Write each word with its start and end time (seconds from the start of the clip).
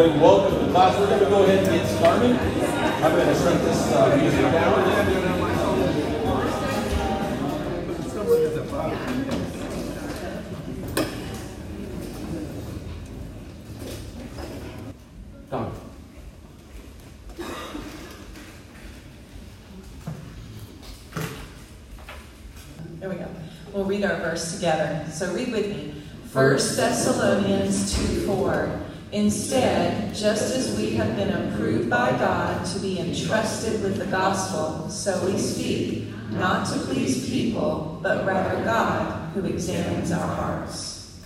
everybody. 0.00 0.22
Welcome 0.22 0.58
to 0.58 0.64
the 0.64 0.72
class. 0.72 0.98
We're 0.98 1.06
going 1.06 1.20
to 1.20 1.26
go 1.26 1.42
ahead 1.44 1.58
and 1.58 1.76
get 1.76 1.86
started. 1.86 2.36
I'm 2.36 3.12
going 3.12 3.26
to 3.26 3.34
shut 3.34 3.60
this 3.62 3.92
uh, 3.92 4.16
music 4.16 4.40
down. 4.40 5.10
Done. 15.50 15.72
There 23.00 23.08
we 23.08 23.16
go. 23.16 23.26
We'll 23.72 23.84
read 23.84 24.04
our 24.04 24.16
verse 24.16 24.54
together. 24.54 25.06
So 25.10 25.32
read 25.34 25.52
with 25.52 25.68
me. 25.68 25.94
1 26.32 26.52
Thessalonians 26.52 27.96
2 27.96 28.26
4. 28.26 28.79
Instead, 29.12 30.14
just 30.14 30.54
as 30.54 30.76
we 30.76 30.92
have 30.92 31.16
been 31.16 31.30
approved 31.30 31.90
by 31.90 32.10
God 32.12 32.64
to 32.64 32.78
be 32.78 33.00
entrusted 33.00 33.82
with 33.82 33.96
the 33.96 34.06
gospel, 34.06 34.88
so 34.88 35.26
we 35.26 35.36
speak, 35.36 36.04
not 36.30 36.64
to 36.68 36.78
please 36.78 37.28
people, 37.28 37.98
but 38.04 38.24
rather 38.24 38.62
God 38.62 39.32
who 39.34 39.44
examines 39.46 40.12
our 40.12 40.26
hearts. 40.36 41.20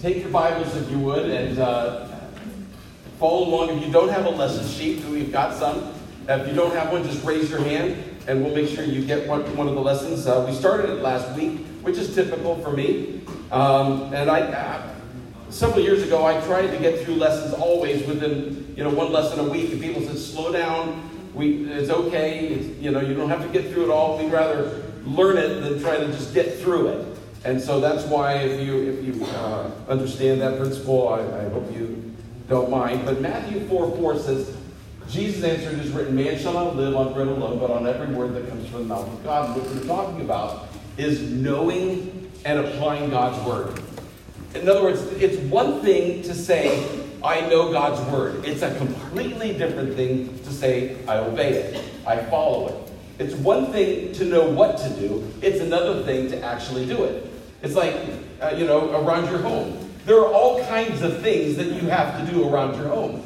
Take 0.00 0.22
your 0.22 0.30
Bibles 0.30 0.74
if 0.76 0.90
you 0.90 0.98
would 1.00 1.30
and 1.30 1.58
uh, 1.58 2.08
follow 3.18 3.48
along. 3.48 3.76
If 3.76 3.86
you 3.86 3.92
don't 3.92 4.08
have 4.08 4.24
a 4.24 4.30
lesson 4.30 4.66
sheet, 4.66 5.04
we've 5.04 5.32
got 5.32 5.54
some. 5.54 5.92
If 6.26 6.48
you 6.48 6.54
don't 6.54 6.74
have 6.74 6.90
one, 6.90 7.04
just 7.04 7.22
raise 7.22 7.50
your 7.50 7.60
hand 7.60 8.13
and 8.26 8.42
we'll 8.42 8.54
make 8.54 8.68
sure 8.68 8.84
you 8.84 9.04
get 9.04 9.28
one, 9.28 9.42
one 9.56 9.68
of 9.68 9.74
the 9.74 9.80
lessons. 9.80 10.26
Uh, 10.26 10.44
we 10.48 10.54
started 10.54 10.90
it 10.90 11.02
last 11.02 11.36
week, 11.36 11.58
which 11.82 11.96
is 11.96 12.14
typical 12.14 12.56
for 12.62 12.72
me. 12.72 13.20
Um, 13.50 14.14
and 14.14 14.30
I, 14.30 14.40
uh, 14.40 14.94
several 15.50 15.80
years 15.80 16.02
ago, 16.02 16.24
I 16.24 16.40
tried 16.42 16.68
to 16.68 16.78
get 16.78 17.04
through 17.04 17.16
lessons 17.16 17.54
always 17.54 18.06
within, 18.06 18.74
you 18.76 18.84
know, 18.84 18.90
one 18.90 19.12
lesson 19.12 19.40
a 19.40 19.48
week. 19.48 19.72
And 19.72 19.80
people 19.80 20.02
said, 20.02 20.18
slow 20.18 20.52
down. 20.52 21.10
We, 21.34 21.64
it's 21.70 21.90
okay. 21.90 22.46
It's, 22.48 22.80
you 22.80 22.90
know, 22.90 23.00
you 23.00 23.14
don't 23.14 23.28
have 23.28 23.42
to 23.42 23.48
get 23.48 23.72
through 23.72 23.84
it 23.84 23.90
all. 23.90 24.18
We'd 24.18 24.32
rather 24.32 24.82
learn 25.04 25.36
it 25.36 25.60
than 25.60 25.80
try 25.80 25.98
to 25.98 26.06
just 26.06 26.32
get 26.32 26.58
through 26.58 26.88
it. 26.88 27.18
And 27.44 27.60
so 27.60 27.78
that's 27.78 28.04
why, 28.04 28.36
if 28.36 28.66
you 28.66 28.88
if 28.88 29.04
you 29.04 29.22
uh, 29.26 29.70
understand 29.86 30.40
that 30.40 30.58
principle, 30.58 31.08
I, 31.08 31.20
I 31.20 31.48
hope 31.50 31.70
you 31.74 32.14
don't 32.48 32.70
mind. 32.70 33.04
But 33.04 33.20
Matthew 33.20 33.60
4 33.68 33.96
4 33.96 34.18
says, 34.18 34.56
Jesus 35.08 35.44
answered, 35.44 35.74
"It 35.74 35.86
is 35.86 35.92
written, 35.92 36.16
Man 36.16 36.38
shall 36.38 36.54
not 36.54 36.76
live 36.76 36.96
on 36.96 37.12
bread 37.12 37.28
alone, 37.28 37.58
but 37.58 37.70
on 37.70 37.86
every 37.86 38.14
word 38.14 38.34
that 38.34 38.48
comes 38.48 38.68
from 38.68 38.80
the 38.80 38.94
mouth 38.94 39.06
of 39.06 39.22
God." 39.24 39.56
What 39.56 39.66
we're 39.66 39.84
talking 39.84 40.20
about 40.22 40.68
is 40.96 41.20
knowing 41.20 42.30
and 42.44 42.58
applying 42.58 43.10
God's 43.10 43.44
word. 43.46 43.80
In 44.54 44.68
other 44.68 44.82
words, 44.82 45.02
it's 45.14 45.36
one 45.50 45.80
thing 45.80 46.22
to 46.22 46.34
say, 46.34 47.02
I 47.22 47.40
know 47.48 47.72
God's 47.72 48.00
word. 48.12 48.44
It's 48.44 48.62
a 48.62 48.74
completely 48.76 49.54
different 49.54 49.96
thing 49.96 50.38
to 50.44 50.52
say, 50.52 50.96
I 51.08 51.18
obey 51.18 51.54
it, 51.54 51.84
I 52.06 52.18
follow 52.24 52.68
it. 52.68 52.92
It's 53.18 53.34
one 53.34 53.72
thing 53.72 54.12
to 54.12 54.24
know 54.24 54.48
what 54.48 54.78
to 54.78 54.90
do, 54.90 55.26
it's 55.40 55.60
another 55.60 56.02
thing 56.02 56.30
to 56.30 56.40
actually 56.42 56.86
do 56.86 57.04
it. 57.04 57.30
It's 57.62 57.74
like, 57.74 57.96
uh, 58.40 58.54
you 58.56 58.66
know, 58.66 58.90
around 59.02 59.30
your 59.30 59.38
home. 59.38 59.90
There 60.04 60.18
are 60.18 60.30
all 60.30 60.62
kinds 60.66 61.00
of 61.00 61.22
things 61.22 61.56
that 61.56 61.68
you 61.68 61.88
have 61.88 62.20
to 62.20 62.30
do 62.30 62.46
around 62.48 62.76
your 62.76 62.88
home. 62.88 63.22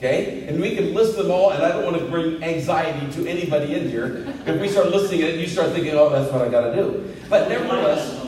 Okay? 0.00 0.46
And 0.48 0.58
we 0.58 0.74
can 0.74 0.94
list 0.94 1.18
them 1.18 1.30
all, 1.30 1.50
and 1.50 1.62
I 1.62 1.68
don't 1.68 1.84
want 1.84 1.98
to 1.98 2.06
bring 2.06 2.42
anxiety 2.42 3.06
to 3.12 3.28
anybody 3.28 3.74
in 3.74 3.90
here. 3.90 4.24
If 4.46 4.58
we 4.58 4.66
start 4.66 4.88
listing 4.90 5.20
it, 5.20 5.34
you 5.34 5.46
start 5.46 5.72
thinking, 5.72 5.92
oh, 5.92 6.08
that's 6.08 6.32
what 6.32 6.40
I 6.40 6.48
got 6.48 6.70
to 6.70 6.74
do. 6.74 7.14
But 7.28 7.50
nevertheless, 7.50 8.18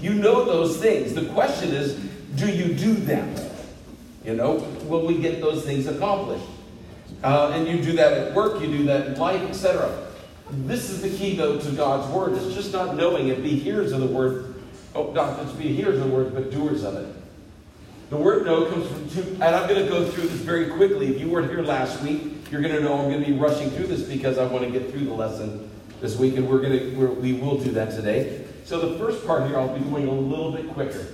you 0.00 0.14
know 0.14 0.46
those 0.46 0.78
things. 0.78 1.12
The 1.12 1.26
question 1.26 1.74
is, 1.74 1.96
do 2.36 2.50
you 2.50 2.72
do 2.72 2.94
them? 2.94 3.34
You 4.24 4.36
know, 4.36 4.54
will 4.84 5.06
we 5.06 5.18
get 5.18 5.42
those 5.42 5.66
things 5.66 5.86
accomplished? 5.86 6.46
Uh, 7.22 7.52
and 7.54 7.68
you 7.68 7.82
do 7.82 7.92
that 7.92 8.14
at 8.14 8.34
work, 8.34 8.62
you 8.62 8.68
do 8.68 8.84
that 8.84 9.08
in 9.08 9.18
life, 9.18 9.42
etc. 9.42 10.08
This 10.50 10.88
is 10.88 11.02
the 11.02 11.10
key, 11.10 11.36
though, 11.36 11.58
to 11.58 11.70
God's 11.72 12.10
word. 12.10 12.32
It's 12.38 12.54
just 12.54 12.72
not 12.72 12.96
knowing 12.96 13.28
it. 13.28 13.42
Be 13.42 13.50
hearers 13.50 13.92
of 13.92 14.00
the 14.00 14.06
word. 14.06 14.54
Oh, 14.94 15.12
not 15.12 15.38
just 15.42 15.58
be 15.58 15.74
hearers 15.74 15.98
of 15.98 16.08
the 16.08 16.10
word, 16.10 16.32
but 16.32 16.50
doers 16.50 16.84
of 16.84 16.96
it. 16.96 17.14
The 18.10 18.16
word 18.16 18.46
know 18.46 18.64
comes 18.64 18.88
from 18.88 19.10
two, 19.10 19.32
and 19.34 19.42
I'm 19.42 19.68
going 19.68 19.84
to 19.84 19.90
go 19.90 20.08
through 20.08 20.28
this 20.28 20.40
very 20.40 20.70
quickly. 20.70 21.08
If 21.08 21.20
you 21.20 21.28
weren't 21.28 21.50
here 21.50 21.62
last 21.62 22.02
week, 22.02 22.50
you're 22.50 22.62
going 22.62 22.74
to 22.74 22.80
know 22.80 22.94
I'm 22.94 23.10
going 23.10 23.22
to 23.22 23.30
be 23.30 23.36
rushing 23.36 23.68
through 23.70 23.88
this 23.88 24.02
because 24.02 24.38
I 24.38 24.46
want 24.46 24.64
to 24.64 24.70
get 24.70 24.90
through 24.90 25.04
the 25.04 25.12
lesson 25.12 25.70
this 26.00 26.16
week, 26.16 26.38
and 26.38 26.48
we're 26.48 26.62
going 26.62 26.78
to 26.78 26.96
we're, 26.96 27.10
we 27.10 27.34
will 27.34 27.58
do 27.58 27.70
that 27.72 27.90
today. 27.90 28.46
So 28.64 28.80
the 28.80 28.98
first 28.98 29.26
part 29.26 29.46
here, 29.46 29.58
I'll 29.58 29.76
be 29.76 29.84
going 29.90 30.08
a 30.08 30.12
little 30.12 30.52
bit 30.52 30.70
quicker. 30.70 31.06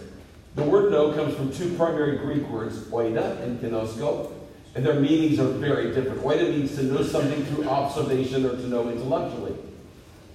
The 0.55 0.62
word 0.62 0.93
know 0.93 1.12
comes 1.12 1.34
from 1.34 1.53
two 1.53 1.75
primary 1.77 2.16
Greek 2.19 2.49
words, 2.49 2.78
oida 2.91 3.43
and 3.43 3.59
ginosko, 3.59 4.31
and 4.76 4.87
their 4.87 5.00
meanings 5.00 5.41
are 5.41 5.49
very 5.49 5.93
different. 5.93 6.22
Oida 6.22 6.49
means 6.49 6.76
to 6.76 6.84
know 6.84 7.03
something 7.03 7.44
through 7.47 7.69
observation 7.69 8.47
or 8.47 8.50
to 8.50 8.69
know 8.69 8.88
intellectually. 8.88 9.56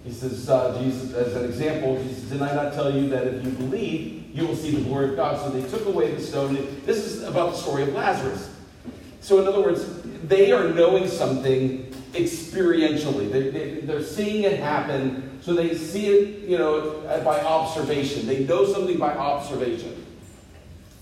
He 0.04 0.12
says, 0.12 0.50
uh, 0.50 0.78
Jesus, 0.82 1.14
as 1.14 1.36
an 1.38 1.46
example, 1.46 2.04
Jesus, 2.04 2.30
did 2.30 2.42
I 2.42 2.54
not 2.54 2.74
tell 2.74 2.94
you 2.94 3.08
that 3.10 3.28
if 3.28 3.46
you 3.46 3.52
believe, 3.52 4.19
you 4.34 4.46
will 4.46 4.56
see 4.56 4.72
the 4.72 4.82
glory 4.82 5.10
of 5.10 5.16
God? 5.16 5.40
So 5.40 5.50
they 5.50 5.68
took 5.70 5.86
away 5.86 6.14
the 6.14 6.22
stone. 6.22 6.56
This 6.86 7.06
is 7.06 7.24
about 7.24 7.52
the 7.52 7.58
story 7.58 7.84
of 7.84 7.94
Lazarus. 7.94 8.56
So, 9.22 9.42
in 9.42 9.48
other 9.48 9.62
words, 9.62 9.86
they 10.24 10.52
are 10.52 10.70
knowing 10.70 11.08
something 11.08 11.92
experientially. 12.14 13.32
They, 13.32 13.50
they, 13.50 13.82
they're 13.82 14.04
seeing 14.04 14.44
it 14.44 14.60
happen, 14.60 15.40
so 15.42 15.54
they 15.54 15.76
see 15.76 16.08
it, 16.08 16.50
you 16.50 16.58
know, 16.58 17.02
by 17.24 17.40
observation. 17.42 18.26
They 18.28 18.46
know 18.46 18.66
something 18.66 18.98
by 18.98 19.14
observation. 19.14 20.06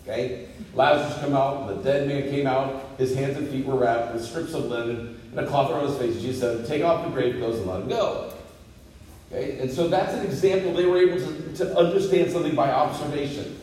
Okay? 0.03 0.47
Lazarus 0.73 1.19
come 1.19 1.35
out, 1.35 1.67
the 1.67 1.75
dead 1.83 2.07
man 2.07 2.29
came 2.29 2.47
out, 2.47 2.97
his 2.97 3.13
hands 3.13 3.37
and 3.37 3.47
feet 3.49 3.65
were 3.65 3.75
wrapped 3.75 4.13
with 4.13 4.23
strips 4.23 4.53
of 4.53 4.65
linen 4.65 5.19
and 5.31 5.39
a 5.39 5.47
cloth 5.47 5.71
around 5.71 5.87
his 5.87 5.97
face. 5.97 6.21
Jesus 6.21 6.39
said, 6.39 6.65
Take 6.65 6.83
off 6.83 7.03
the 7.03 7.11
grave 7.11 7.35
clothes 7.37 7.59
and 7.59 7.67
let 7.67 7.81
him 7.81 7.89
go. 7.89 8.33
Okay? 9.31 9.59
And 9.59 9.71
so 9.71 9.87
that's 9.87 10.13
an 10.13 10.25
example. 10.25 10.73
They 10.73 10.85
were 10.85 10.97
able 10.97 11.17
to, 11.17 11.53
to 11.57 11.77
understand 11.77 12.31
something 12.31 12.55
by 12.55 12.71
observation. 12.71 13.59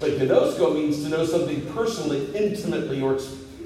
But 0.00 0.12
ginosko 0.12 0.74
means 0.74 1.02
to 1.04 1.08
know 1.08 1.24
something 1.24 1.64
personally, 1.72 2.34
intimately, 2.34 3.00
or 3.00 3.14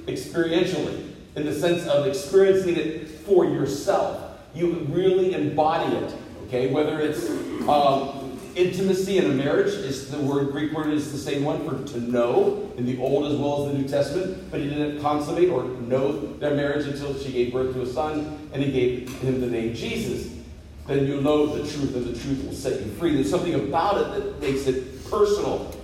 experientially, 0.07 1.11
in 1.37 1.47
the 1.47 1.55
sense 1.55 1.87
of 1.87 2.07
experiencing 2.07 2.77
it 2.77 3.09
for 3.09 3.45
yourself. 3.45 4.39
You 4.55 4.87
really 4.91 5.35
embody 5.35 5.95
it. 5.97 6.15
Okay? 6.47 6.71
Whether 6.71 7.01
it's 7.01 7.29
um, 7.69 8.39
intimacy 8.55 9.19
in 9.19 9.27
a 9.27 9.35
marriage, 9.35 9.75
is 9.75 10.11
the 10.11 10.19
word 10.19 10.51
Greek 10.51 10.73
word 10.73 10.89
is 10.89 11.13
the 11.13 11.19
same 11.19 11.45
one 11.45 11.69
for 11.69 11.93
to 11.93 12.01
know 12.01 12.73
in 12.77 12.87
the 12.87 12.99
Old 12.99 13.31
as 13.31 13.39
well 13.39 13.67
as 13.67 13.73
the 13.73 13.79
New 13.79 13.89
Testament. 13.89 14.51
But 14.51 14.61
he 14.61 14.69
didn't 14.69 15.01
consummate 15.01 15.51
or 15.51 15.65
know 15.65 16.35
their 16.39 16.55
marriage 16.55 16.87
until 16.87 17.17
she 17.19 17.33
gave 17.33 17.53
birth 17.53 17.75
to 17.75 17.83
a 17.83 17.87
son, 17.87 18.49
and 18.53 18.63
he 18.63 18.73
gave 18.73 19.09
him 19.21 19.41
the 19.41 19.47
name 19.47 19.75
Jesus 19.75 20.38
then 20.89 21.07
you'll 21.07 21.23
know 21.23 21.47
the 21.47 21.71
truth, 21.71 21.95
and 21.95 22.07
the 22.07 22.19
truth 22.19 22.45
will 22.45 22.55
set 22.55 22.81
you 22.81 22.91
free. 22.93 23.15
There's 23.15 23.31
something 23.31 23.55
about 23.55 23.99
it 23.99 24.15
that 24.15 24.41
makes 24.41 24.67
it 24.67 25.05
personal 25.11 25.77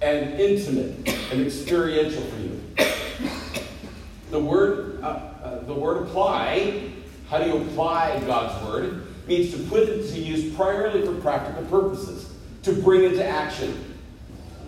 and 0.00 0.40
intimate 0.40 1.08
and 1.32 1.44
experiential 1.44 2.22
for 2.22 2.40
you. 2.40 2.60
The 4.30 4.38
word, 4.38 5.00
uh, 5.02 5.06
uh, 5.06 5.64
the 5.64 5.74
word 5.74 6.06
apply, 6.06 6.92
how 7.28 7.38
do 7.38 7.50
you 7.50 7.56
apply 7.56 8.20
God's 8.26 8.64
word? 8.64 9.06
Means 9.26 9.50
to 9.52 9.58
put 9.64 9.88
it 9.88 10.08
to 10.10 10.18
use 10.18 10.54
primarily 10.54 11.04
for 11.04 11.14
practical 11.20 11.64
purposes, 11.64 12.32
to 12.62 12.72
bring 12.72 13.04
into 13.04 13.26
action. 13.26 13.96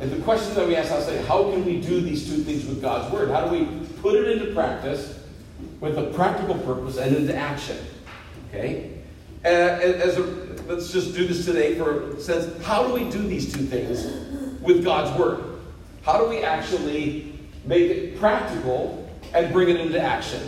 And 0.00 0.10
the 0.10 0.18
question 0.22 0.54
that 0.54 0.66
we 0.66 0.74
ask 0.74 0.90
ourselves 0.90 1.20
is 1.20 1.26
how 1.28 1.50
can 1.50 1.64
we 1.64 1.80
do 1.80 2.00
these 2.00 2.28
two 2.28 2.42
things 2.42 2.66
with 2.66 2.82
God's 2.82 3.12
word? 3.12 3.30
How 3.30 3.48
do 3.48 3.56
we 3.56 3.86
put 4.00 4.16
it 4.16 4.28
into 4.28 4.52
practice 4.52 5.18
with 5.78 5.96
a 5.96 6.10
practical 6.14 6.56
purpose 6.58 6.96
and 6.96 7.14
into 7.14 7.36
action? 7.36 7.78
Okay? 8.48 8.99
Uh, 9.42 9.48
and 9.48 9.94
as 10.02 10.18
a, 10.18 10.22
let's 10.68 10.92
just 10.92 11.14
do 11.14 11.26
this 11.26 11.46
today 11.46 11.74
for 11.76 12.10
a 12.10 12.20
sense. 12.20 12.62
How 12.64 12.86
do 12.86 12.92
we 12.92 13.08
do 13.10 13.22
these 13.22 13.52
two 13.52 13.62
things 13.62 14.04
with 14.60 14.84
God's 14.84 15.18
Word? 15.18 15.60
How 16.02 16.18
do 16.18 16.28
we 16.28 16.40
actually 16.42 17.38
make 17.64 17.90
it 17.90 18.18
practical 18.18 19.10
and 19.32 19.52
bring 19.52 19.70
it 19.70 19.80
into 19.80 19.98
action? 19.98 20.40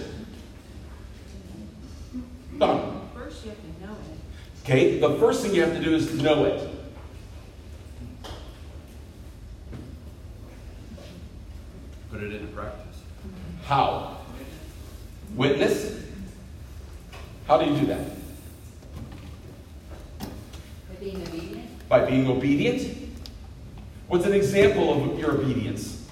Done. 2.58 3.08
First, 3.14 3.44
you 3.44 3.50
have 3.50 3.60
to 3.60 3.86
know 3.86 3.92
it. 3.92 4.62
Okay, 4.64 4.98
the 4.98 5.18
first 5.18 5.42
thing 5.42 5.54
you 5.54 5.62
have 5.62 5.74
to 5.74 5.82
do 5.82 5.94
is 5.94 6.12
know 6.22 6.44
it. 6.44 6.68
Put 12.10 12.22
it 12.22 12.34
into 12.34 12.46
practice. 12.48 13.00
How? 13.64 14.18
Witness? 15.34 15.98
How 17.46 17.56
do 17.56 17.70
you 17.70 17.80
do 17.80 17.86
that? 17.86 18.21
Being 21.02 21.22
obedient? 21.22 21.88
By 21.88 22.04
being 22.04 22.26
obedient? 22.28 22.96
What's 24.08 24.26
an 24.26 24.34
example 24.34 24.92
of 24.92 25.18
your 25.18 25.32
obedience? 25.32 26.06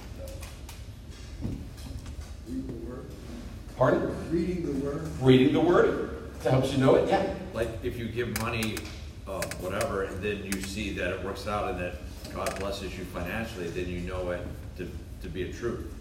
Reading 2.48 2.66
the 2.66 2.90
word. 2.90 3.10
Pardon? 3.76 4.31
Reading 4.31 4.66
the 4.66 4.84
word. 4.84 5.08
Reading 5.20 5.52
the 5.52 5.60
word. 5.60 6.31
That 6.42 6.52
helps 6.52 6.72
you 6.72 6.78
know 6.78 6.94
it? 6.96 7.08
Yeah. 7.08 7.34
Like 7.52 7.69
if 7.82 7.98
you 7.98 8.06
give 8.06 8.40
money 8.40 8.76
uh, 9.28 9.42
whatever, 9.60 10.04
and 10.04 10.22
then 10.22 10.44
you 10.44 10.62
see 10.62 10.93
that 10.94 11.12
it 11.12 11.25
works 11.25 11.46
out 11.46 11.70
and 11.70 11.81
that 11.81 11.94
God 12.34 12.58
blesses 12.58 12.96
you 12.96 13.04
financially, 13.04 13.69
then 13.69 13.88
you 13.88 14.00
know 14.00 14.31
it 14.31 14.40
to, 14.78 14.90
to 15.22 15.28
be 15.28 15.43
a 15.43 15.52
truth. 15.52 15.93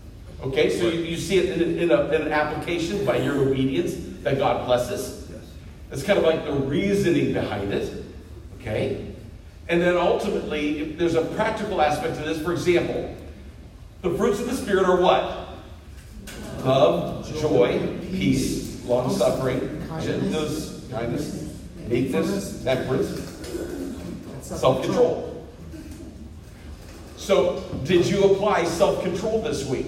Okay, 0.41 0.69
so 0.69 0.87
you, 0.87 1.01
you 1.01 1.17
see 1.17 1.37
it 1.37 1.61
in, 1.61 1.77
in, 1.77 1.91
a, 1.91 2.05
in 2.11 2.21
an 2.21 2.31
application 2.31 3.05
by 3.05 3.17
your 3.17 3.35
obedience 3.35 3.95
that 4.23 4.37
God 4.37 4.65
blesses. 4.65 5.29
Yes. 5.29 5.51
It's 5.91 6.03
kind 6.03 6.17
of 6.17 6.23
like 6.23 6.45
the 6.45 6.53
reasoning 6.53 7.33
behind 7.33 7.73
it. 7.73 7.98
Okay? 8.69 9.05
And 9.67 9.81
then 9.81 9.97
ultimately, 9.97 10.93
there's 10.93 11.15
a 11.15 11.25
practical 11.25 11.81
aspect 11.81 12.17
to 12.17 12.23
this. 12.23 12.41
For 12.41 12.51
example, 12.51 13.15
the 14.01 14.11
fruits 14.15 14.39
of 14.39 14.47
the 14.47 14.55
Spirit 14.55 14.85
are 14.85 14.99
what? 14.99 15.47
Love, 16.63 17.31
joy, 17.39 17.97
peace, 18.11 18.83
long 18.85 19.11
suffering, 19.11 19.59
gentleness, 20.01 20.85
kindness, 20.91 21.55
meekness, 21.87 22.63
temperance, 22.63 23.09
self 24.41 24.83
control. 24.83 25.47
So, 27.17 27.63
did 27.83 28.05
you 28.07 28.23
apply 28.23 28.65
self 28.65 29.03
control 29.03 29.41
this 29.41 29.65
week? 29.65 29.87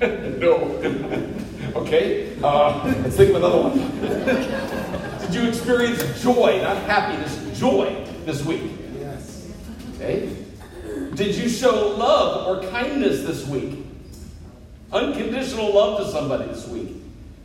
no. 0.00 1.36
okay? 1.76 2.36
Uh, 2.42 2.84
let's 3.02 3.16
think 3.16 3.30
of 3.30 3.36
another 3.36 3.62
one. 3.62 4.96
Did 5.30 5.44
you 5.44 5.48
experience 5.48 6.22
joy, 6.24 6.60
not 6.60 6.76
happiness, 6.78 7.56
joy 7.56 8.04
this 8.24 8.44
week? 8.44 8.62
Yes. 8.98 9.48
Okay? 9.94 10.36
Did 11.14 11.36
you 11.36 11.48
show 11.48 11.94
love 11.96 12.48
or 12.48 12.68
kindness 12.70 13.22
this 13.22 13.46
week? 13.46 13.78
Unconditional 14.92 15.72
love 15.72 16.04
to 16.04 16.10
somebody 16.10 16.46
this 16.46 16.66
week. 16.66 16.96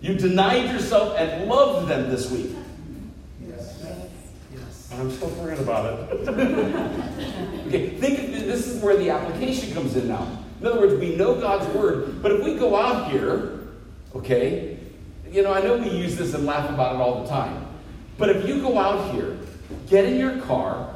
You 0.01 0.15
denied 0.15 0.71
yourself 0.71 1.15
and 1.15 1.47
loved 1.47 1.87
them 1.87 2.09
this 2.09 2.31
week. 2.31 2.55
Yes. 3.47 3.85
Yes. 4.51 4.89
I'm 4.93 5.11
still 5.11 5.29
forgetting 5.29 5.63
about 5.63 6.09
it. 6.09 6.27
okay, 7.67 7.89
think 7.99 8.17
of, 8.17 8.31
this 8.31 8.65
is 8.65 8.81
where 8.81 8.97
the 8.97 9.11
application 9.11 9.75
comes 9.75 9.95
in 9.95 10.07
now. 10.07 10.43
In 10.59 10.65
other 10.65 10.79
words, 10.79 10.95
we 10.95 11.15
know 11.15 11.35
God's 11.39 11.71
word, 11.75 12.23
but 12.23 12.31
if 12.31 12.43
we 12.43 12.55
go 12.55 12.75
out 12.75 13.11
here, 13.11 13.59
okay, 14.15 14.79
you 15.31 15.43
know, 15.43 15.53
I 15.53 15.61
know 15.61 15.77
we 15.77 15.89
use 15.89 16.15
this 16.15 16.33
and 16.33 16.47
laugh 16.47 16.67
about 16.67 16.95
it 16.95 17.01
all 17.01 17.21
the 17.21 17.29
time, 17.29 17.64
but 18.17 18.29
if 18.29 18.47
you 18.47 18.61
go 18.61 18.77
out 18.77 19.13
here, 19.13 19.37
get 19.87 20.05
in 20.05 20.17
your 20.17 20.39
car, 20.41 20.95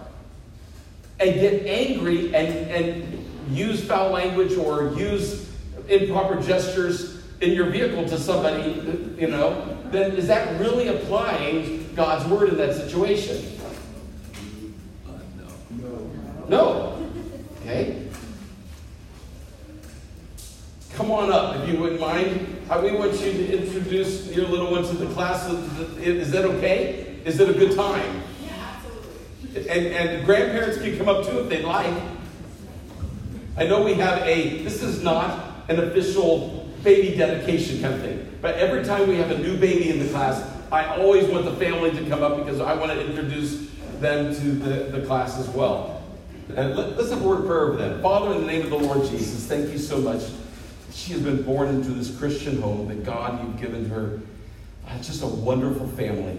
and 1.20 1.34
get 1.36 1.66
angry 1.66 2.34
and, 2.34 2.72
and 2.72 3.26
use 3.52 3.84
foul 3.84 4.12
language 4.12 4.54
or 4.54 4.94
use 4.94 5.50
improper 5.90 6.42
gestures 6.42 7.24
in 7.42 7.52
your 7.54 7.70
vehicle 7.70 8.08
to 8.08 8.18
somebody, 8.18 8.72
you 9.18 9.28
know, 9.28 9.78
then 9.92 10.12
is 10.12 10.28
that 10.28 10.60
really 10.60 10.90
applying 10.90 11.94
God's 11.96 12.30
word 12.30 12.50
in 12.50 12.58
that 12.58 12.76
situation? 12.76 13.60
Uh, 15.08 15.20
no. 15.78 16.12
No. 16.48 17.10
Okay? 17.62 18.08
Come 20.94 21.12
on 21.12 21.32
up, 21.32 21.56
if 21.58 21.70
you 21.70 21.80
wouldn't 21.80 22.02
mind. 22.02 22.58
We 22.84 22.92
want 22.92 23.14
you 23.14 23.32
to 23.32 23.58
introduce 23.58 24.28
your 24.36 24.48
little 24.48 24.70
ones 24.70 24.90
to 24.90 24.98
the 24.98 25.12
class. 25.14 25.50
Is 25.98 26.32
that 26.32 26.46
okay? 26.46 27.09
Is 27.26 27.40
it 27.40 27.50
a 27.50 27.54
good 27.54 27.76
time? 27.76 28.24
Yeah, 28.44 28.52
absolutely. 28.76 29.70
And, 29.70 29.88
and 29.88 30.26
grandparents 30.26 30.78
can 30.78 30.98
come 30.98 31.10
up 31.10 31.26
too 31.26 31.40
if 31.40 31.50
they'd 31.50 31.64
like. 31.64 31.94
I 33.58 33.66
know 33.66 33.84
we 33.84 33.96
have 33.96 34.22
a, 34.24 34.64
this 34.64 34.82
is 34.82 35.04
not 35.04 35.66
an 35.70 35.80
official 35.80 36.70
baby 36.84 37.18
dedication 37.18 37.82
kind 37.82 37.94
of 37.94 38.02
thing, 38.02 38.38
but 38.42 38.56
every 38.56 38.86
time 38.86 39.08
we 39.10 39.16
have 39.16 39.32
a 39.32 39.38
new 39.38 39.58
baby 39.58 39.90
in 39.90 40.00
the 40.00 40.08
class, 40.10 40.50
I 40.72 40.86
always 40.98 41.26
want 41.28 41.46
the 41.46 41.56
family 41.56 41.92
to 41.92 42.08
come 42.08 42.24
up 42.24 42.38
because 42.38 42.62
I 42.62 42.74
want 42.76 42.92
to 42.92 43.06
introduce 43.06 43.68
them 44.00 44.34
to 44.34 44.52
the, 44.52 44.98
the 44.98 45.06
class 45.06 45.38
as 45.38 45.50
well. 45.50 46.04
And 46.56 46.76
let, 46.76 46.96
let's 46.96 47.10
have 47.10 47.22
a 47.22 47.28
word 47.28 47.42
of 47.42 47.46
prayer 47.48 47.68
over 47.68 47.78
them. 47.78 48.02
Father, 48.02 48.34
in 48.34 48.42
the 48.42 48.48
name 48.48 48.62
of 48.64 48.70
the 48.70 48.78
Lord 48.78 49.08
Jesus, 49.10 49.46
thank 49.46 49.72
you 49.72 49.78
so 49.78 50.00
much. 50.00 50.24
She 50.94 51.14
has 51.14 51.22
been 51.22 51.44
born 51.44 51.70
into 51.70 51.92
this 51.92 52.16
Christian 52.18 52.62
home 52.62 52.88
that 52.88 53.04
God, 53.04 53.44
you've 53.44 53.60
given 53.60 53.90
her 53.90 54.20
uh, 54.88 54.98
just 55.00 55.22
a 55.22 55.28
wonderful 55.28 55.88
family. 55.90 56.38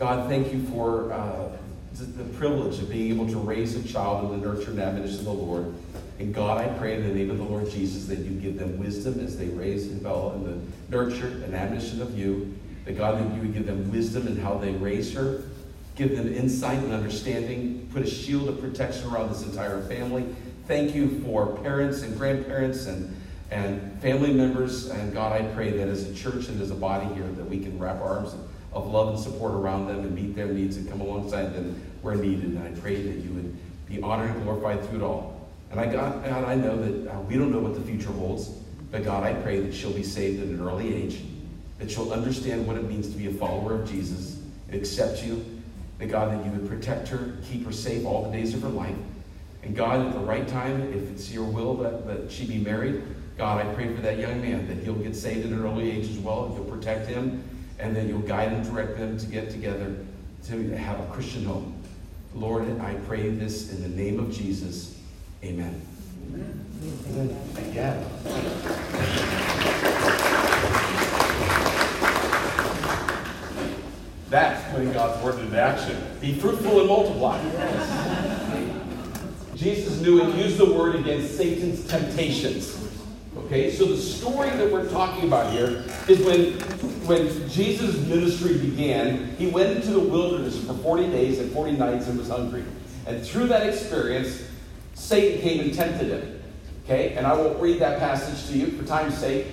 God, 0.00 0.30
thank 0.30 0.50
you 0.50 0.62
for 0.68 1.12
uh, 1.12 1.50
the, 1.92 2.24
privilege 2.38 2.78
of 2.78 2.88
being 2.88 3.12
able 3.12 3.28
to 3.28 3.36
raise 3.36 3.76
a 3.76 3.86
child 3.86 4.32
in 4.32 4.40
the 4.40 4.48
nurture 4.48 4.70
and 4.70 4.80
admonition 4.80 5.18
of 5.18 5.24
the 5.26 5.32
Lord. 5.32 5.74
And 6.18 6.34
God, 6.34 6.56
I 6.56 6.68
pray 6.78 6.94
in 6.94 7.06
the 7.06 7.12
name 7.12 7.30
of 7.30 7.36
the 7.36 7.44
Lord 7.44 7.68
Jesus 7.70 8.06
that 8.06 8.20
you 8.20 8.30
give 8.30 8.58
them 8.58 8.78
wisdom 8.78 9.20
as 9.20 9.36
they 9.36 9.48
raise 9.48 9.88
and 9.88 9.98
develop 9.98 10.36
in 10.36 10.44
the 10.44 10.96
nurture 10.96 11.26
and 11.44 11.54
admonition 11.54 12.00
of 12.00 12.18
you. 12.18 12.56
That 12.86 12.96
God, 12.96 13.18
that 13.18 13.34
you 13.34 13.42
would 13.42 13.52
give 13.52 13.66
them 13.66 13.92
wisdom 13.92 14.26
in 14.26 14.38
how 14.38 14.56
they 14.56 14.70
raise 14.70 15.12
her. 15.12 15.42
Give 15.96 16.16
them 16.16 16.32
insight 16.32 16.78
and 16.78 16.94
understanding. 16.94 17.86
Put 17.92 18.00
a 18.00 18.08
shield 18.08 18.48
of 18.48 18.58
protection 18.58 19.06
around 19.10 19.28
this 19.28 19.42
entire 19.42 19.82
family. 19.82 20.24
Thank 20.66 20.94
you 20.94 21.20
for 21.26 21.58
parents 21.58 22.00
and 22.00 22.16
grandparents 22.16 22.86
and, 22.86 23.14
and 23.50 24.00
family 24.00 24.32
members. 24.32 24.88
And 24.88 25.12
God, 25.12 25.38
I 25.38 25.44
pray 25.52 25.72
that 25.72 25.88
as 25.88 26.08
a 26.08 26.14
church 26.14 26.48
and 26.48 26.58
as 26.62 26.70
a 26.70 26.74
body 26.74 27.14
here, 27.14 27.26
that 27.26 27.44
we 27.44 27.60
can 27.60 27.78
wrap 27.78 28.00
our 28.00 28.16
arms 28.16 28.34
of 28.72 28.86
love 28.90 29.08
and 29.08 29.18
support 29.18 29.52
around 29.52 29.88
them 29.88 30.00
and 30.00 30.14
meet 30.14 30.34
their 30.34 30.46
needs 30.46 30.76
and 30.76 30.88
come 30.88 31.00
alongside 31.00 31.54
them 31.54 31.80
where 32.02 32.14
needed. 32.14 32.44
And 32.44 32.58
I 32.58 32.80
pray 32.80 33.02
that 33.02 33.16
you 33.16 33.30
would 33.32 33.56
be 33.86 34.00
honored 34.00 34.30
and 34.30 34.42
glorified 34.44 34.84
through 34.88 35.00
it 35.00 35.02
all. 35.02 35.48
And 35.70 35.80
I, 35.80 35.86
God, 35.86 36.24
God 36.24 36.44
I 36.44 36.54
know 36.54 36.76
that 36.76 37.10
uh, 37.12 37.20
we 37.22 37.36
don't 37.36 37.52
know 37.52 37.60
what 37.60 37.74
the 37.74 37.80
future 37.80 38.10
holds, 38.10 38.48
but 38.90 39.04
God, 39.04 39.24
I 39.24 39.34
pray 39.34 39.60
that 39.60 39.72
she'll 39.72 39.92
be 39.92 40.02
saved 40.02 40.42
at 40.42 40.48
an 40.48 40.60
early 40.60 40.94
age, 40.94 41.20
that 41.78 41.90
she'll 41.90 42.12
understand 42.12 42.66
what 42.66 42.76
it 42.76 42.88
means 42.88 43.08
to 43.10 43.16
be 43.16 43.26
a 43.28 43.32
follower 43.32 43.74
of 43.74 43.90
Jesus, 43.90 44.40
and 44.68 44.76
accept 44.76 45.24
you, 45.24 45.44
that 45.98 46.06
God, 46.06 46.32
that 46.32 46.44
you 46.44 46.50
would 46.52 46.68
protect 46.68 47.08
her, 47.08 47.36
keep 47.44 47.64
her 47.64 47.72
safe 47.72 48.04
all 48.04 48.30
the 48.30 48.36
days 48.36 48.54
of 48.54 48.62
her 48.62 48.68
life. 48.68 48.96
And 49.62 49.76
God, 49.76 50.06
at 50.06 50.12
the 50.12 50.20
right 50.20 50.46
time, 50.48 50.92
if 50.92 51.10
it's 51.10 51.30
your 51.30 51.44
will 51.44 51.74
that, 51.78 52.06
that 52.06 52.32
she 52.32 52.46
be 52.46 52.58
married, 52.58 53.02
God, 53.36 53.64
I 53.64 53.74
pray 53.74 53.94
for 53.94 54.00
that 54.02 54.18
young 54.18 54.40
man, 54.40 54.66
that 54.68 54.78
he'll 54.78 54.94
get 54.94 55.14
saved 55.14 55.46
at 55.46 55.52
an 55.52 55.64
early 55.64 55.90
age 55.90 56.10
as 56.10 56.18
well, 56.18 56.46
and 56.46 56.54
you'll 56.54 56.64
protect 56.64 57.06
him, 57.06 57.42
and 57.80 57.96
that 57.96 58.06
you'll 58.06 58.20
guide 58.20 58.52
and 58.52 58.64
direct 58.64 58.96
them 58.96 59.18
to 59.18 59.26
get 59.26 59.50
together 59.50 59.96
to 60.46 60.76
have 60.76 61.00
a 61.00 61.06
Christian 61.12 61.44
home. 61.44 61.74
Lord, 62.34 62.80
I 62.80 62.94
pray 63.06 63.28
this 63.30 63.72
in 63.72 63.82
the 63.82 63.88
name 63.88 64.20
of 64.20 64.30
Jesus. 64.30 64.98
Amen. 65.42 65.80
Amen. 66.34 67.36
Yeah. 67.72 68.04
That's 74.28 74.72
putting 74.72 74.92
God's 74.92 75.22
word 75.24 75.40
into 75.40 75.60
action. 75.60 76.00
Be 76.20 76.34
fruitful 76.34 76.80
and 76.80 76.88
multiply. 76.88 77.40
Jesus 79.56 80.00
knew 80.00 80.22
and 80.22 80.38
used 80.38 80.56
the 80.56 80.72
word 80.72 80.94
against 80.96 81.36
Satan's 81.36 81.84
temptations. 81.86 82.79
Okay, 83.50 83.68
so 83.72 83.84
the 83.84 83.96
story 83.96 84.48
that 84.48 84.70
we're 84.70 84.88
talking 84.90 85.24
about 85.24 85.52
here 85.52 85.82
is 86.06 86.20
when, 86.20 86.52
when 87.08 87.48
Jesus' 87.48 87.98
ministry 88.06 88.56
began, 88.56 89.34
he 89.38 89.48
went 89.48 89.74
into 89.74 89.90
the 89.90 89.98
wilderness 89.98 90.64
for 90.64 90.72
40 90.72 91.08
days 91.08 91.40
and 91.40 91.50
40 91.50 91.72
nights 91.72 92.06
and 92.06 92.16
was 92.16 92.28
hungry. 92.28 92.62
And 93.08 93.26
through 93.26 93.48
that 93.48 93.68
experience, 93.68 94.44
Satan 94.94 95.40
came 95.40 95.58
and 95.62 95.74
tempted 95.74 96.12
him. 96.12 96.40
Okay, 96.84 97.14
and 97.14 97.26
I 97.26 97.32
won't 97.32 97.60
read 97.60 97.80
that 97.80 97.98
passage 97.98 98.48
to 98.52 98.56
you 98.56 98.78
for 98.78 98.86
time's 98.86 99.18
sake. 99.18 99.46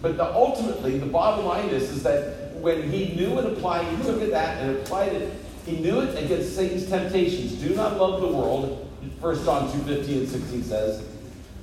But 0.00 0.16
the, 0.16 0.32
ultimately, 0.32 0.98
the 0.98 1.06
bottom 1.06 1.44
line 1.44 1.70
is, 1.70 1.90
is 1.90 2.04
that 2.04 2.52
when 2.58 2.88
he 2.88 3.16
knew 3.16 3.36
and 3.36 3.48
applied, 3.48 3.84
he 3.96 4.04
took 4.04 4.22
it 4.22 4.30
that 4.30 4.62
and 4.62 4.76
applied 4.76 5.12
it, 5.12 5.32
he 5.66 5.78
knew 5.78 6.02
it 6.02 6.16
against 6.22 6.54
Satan's 6.54 6.88
temptations. 6.88 7.54
Do 7.54 7.74
not 7.74 7.98
love 7.98 8.20
the 8.20 8.28
world, 8.28 8.88
1 9.18 9.44
John 9.44 9.72
2 9.72 9.78
15 9.78 10.18
and 10.18 10.28
16 10.28 10.62
says, 10.62 11.13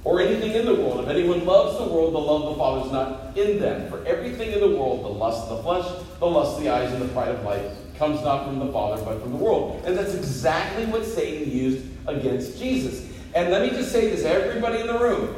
or 0.03 0.19
anything 0.19 0.53
in 0.53 0.65
the 0.65 0.73
world. 0.73 1.03
If 1.03 1.09
anyone 1.09 1.45
loves 1.45 1.77
the 1.77 1.85
world, 1.85 2.13
the 2.13 2.19
love 2.19 2.43
of 2.43 2.49
the 2.49 2.55
Father 2.57 2.85
is 2.85 2.91
not 2.91 3.37
in 3.37 3.59
them. 3.59 3.89
For 3.89 4.03
everything 4.05 4.51
in 4.51 4.59
the 4.59 4.75
world, 4.75 5.03
the 5.03 5.09
lust 5.09 5.47
of 5.47 5.57
the 5.57 5.63
flesh, 5.63 5.85
the 6.19 6.25
lust 6.25 6.57
of 6.57 6.63
the 6.63 6.69
eyes, 6.69 6.91
and 6.91 7.01
the 7.01 7.07
pride 7.09 7.29
of 7.29 7.43
life, 7.43 7.63
comes 7.97 8.21
not 8.23 8.45
from 8.45 8.59
the 8.59 8.71
Father, 8.71 9.03
but 9.03 9.21
from 9.21 9.31
the 9.31 9.37
world. 9.37 9.83
And 9.85 9.95
that's 9.95 10.15
exactly 10.15 10.85
what 10.85 11.05
Satan 11.05 11.51
used 11.51 11.85
against 12.07 12.57
Jesus. 12.57 13.07
And 13.35 13.51
let 13.51 13.61
me 13.61 13.69
just 13.69 13.91
say 13.91 14.09
this, 14.09 14.25
everybody 14.25 14.79
in 14.79 14.87
the 14.87 14.97
room, 14.97 15.35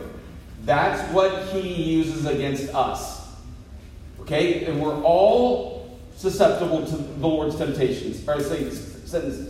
that's 0.64 1.02
what 1.14 1.48
he 1.50 1.60
uses 1.60 2.26
against 2.26 2.74
us. 2.74 3.28
Okay? 4.22 4.64
And 4.66 4.82
we're 4.82 5.02
all 5.04 6.00
susceptible 6.16 6.86
to 6.86 6.96
the 6.96 7.28
Lord's 7.28 7.58
temptations, 7.58 8.26
or 8.28 8.42
Satan's, 8.42 8.80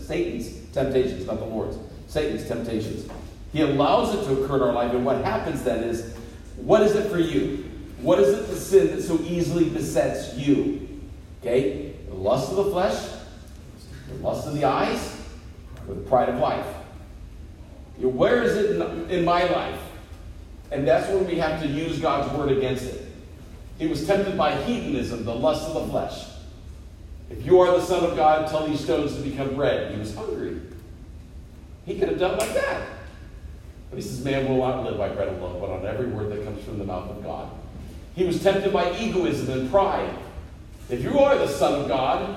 Satan's 0.08 0.72
temptations, 0.72 1.28
not 1.28 1.38
the 1.38 1.46
Lord's. 1.46 1.78
Satan's 2.08 2.48
temptations. 2.48 3.08
He 3.54 3.62
allows 3.62 4.16
it 4.16 4.26
to 4.26 4.44
occur 4.44 4.58
in 4.58 4.62
our 4.64 4.74
life, 4.74 4.92
and 4.94 5.06
what 5.06 5.24
happens 5.24 5.64
then 5.64 5.84
is, 5.84 6.16
what 6.58 6.82
is 6.82 6.96
it 6.96 7.10
for 7.10 7.20
you? 7.20 7.70
What 8.02 8.20
is 8.20 8.30
it 8.30 8.48
the 8.48 8.56
sin 8.56 8.88
that 8.96 9.04
so 9.04 9.20
easily 9.22 9.70
besets 9.70 10.36
you? 10.36 11.02
Okay? 11.42 11.94
The 12.10 12.16
lust 12.16 12.50
of 12.50 12.58
the 12.58 12.72
flesh, 12.72 13.10
the 14.10 14.16
lust 14.16 14.48
of 14.48 14.56
the 14.56 14.66
eyes, 14.66 15.22
or 15.88 15.94
the 15.94 16.02
pride 16.02 16.30
of 16.30 16.40
life. 16.40 16.66
Where 18.00 18.42
is 18.42 18.58
it 18.58 18.82
in, 19.12 19.24
my 19.24 19.44
life? 19.46 19.80
And 20.72 20.88
that's 20.88 21.08
when 21.10 21.28
we 21.28 21.36
have 21.36 21.62
to 21.62 21.68
use 21.68 22.00
God's 22.00 22.34
word 22.36 22.52
against 22.52 22.86
it. 22.86 23.06
He 23.78 23.88
was 23.88 24.06
tempted 24.06 24.38
by 24.38 24.56
hedonism, 24.64 25.26
the 25.26 25.36
lust 25.36 25.68
of 25.68 25.76
the 25.76 25.92
flesh. 25.92 26.26
If 27.30 27.46
you 27.46 27.60
are 27.60 27.78
the 27.78 27.86
Son 27.86 28.04
of 28.04 28.16
God, 28.16 28.48
tell 28.50 28.68
these 28.68 28.84
stones 28.84 29.16
to 29.16 29.22
become 29.22 29.56
bread. 29.56 29.92
He 29.94 30.00
was 30.00 30.16
hungry. 30.16 30.60
He 31.86 32.00
could 32.00 32.10
have 32.10 32.20
done 32.20 32.38
like 32.38 32.54
that. 32.54 32.82
But 33.94 34.02
he 34.02 34.10
says, 34.10 34.26
Man 34.26 34.50
will 34.50 34.58
not 34.58 34.84
live 34.84 34.98
by 34.98 35.10
bread 35.10 35.28
alone, 35.28 35.60
but 35.60 35.70
on 35.70 35.86
every 35.86 36.08
word 36.08 36.32
that 36.32 36.44
comes 36.44 36.64
from 36.66 36.80
the 36.80 36.84
mouth 36.84 37.12
of 37.12 37.22
God. 37.22 37.48
He 38.16 38.26
was 38.26 38.42
tempted 38.42 38.74
by 38.74 38.98
egoism 38.98 39.52
and 39.52 39.70
pride. 39.70 40.10
If 40.90 41.04
you 41.04 41.20
are 41.20 41.38
the 41.38 41.48
Son 41.48 41.82
of 41.82 41.88
God, 41.88 42.36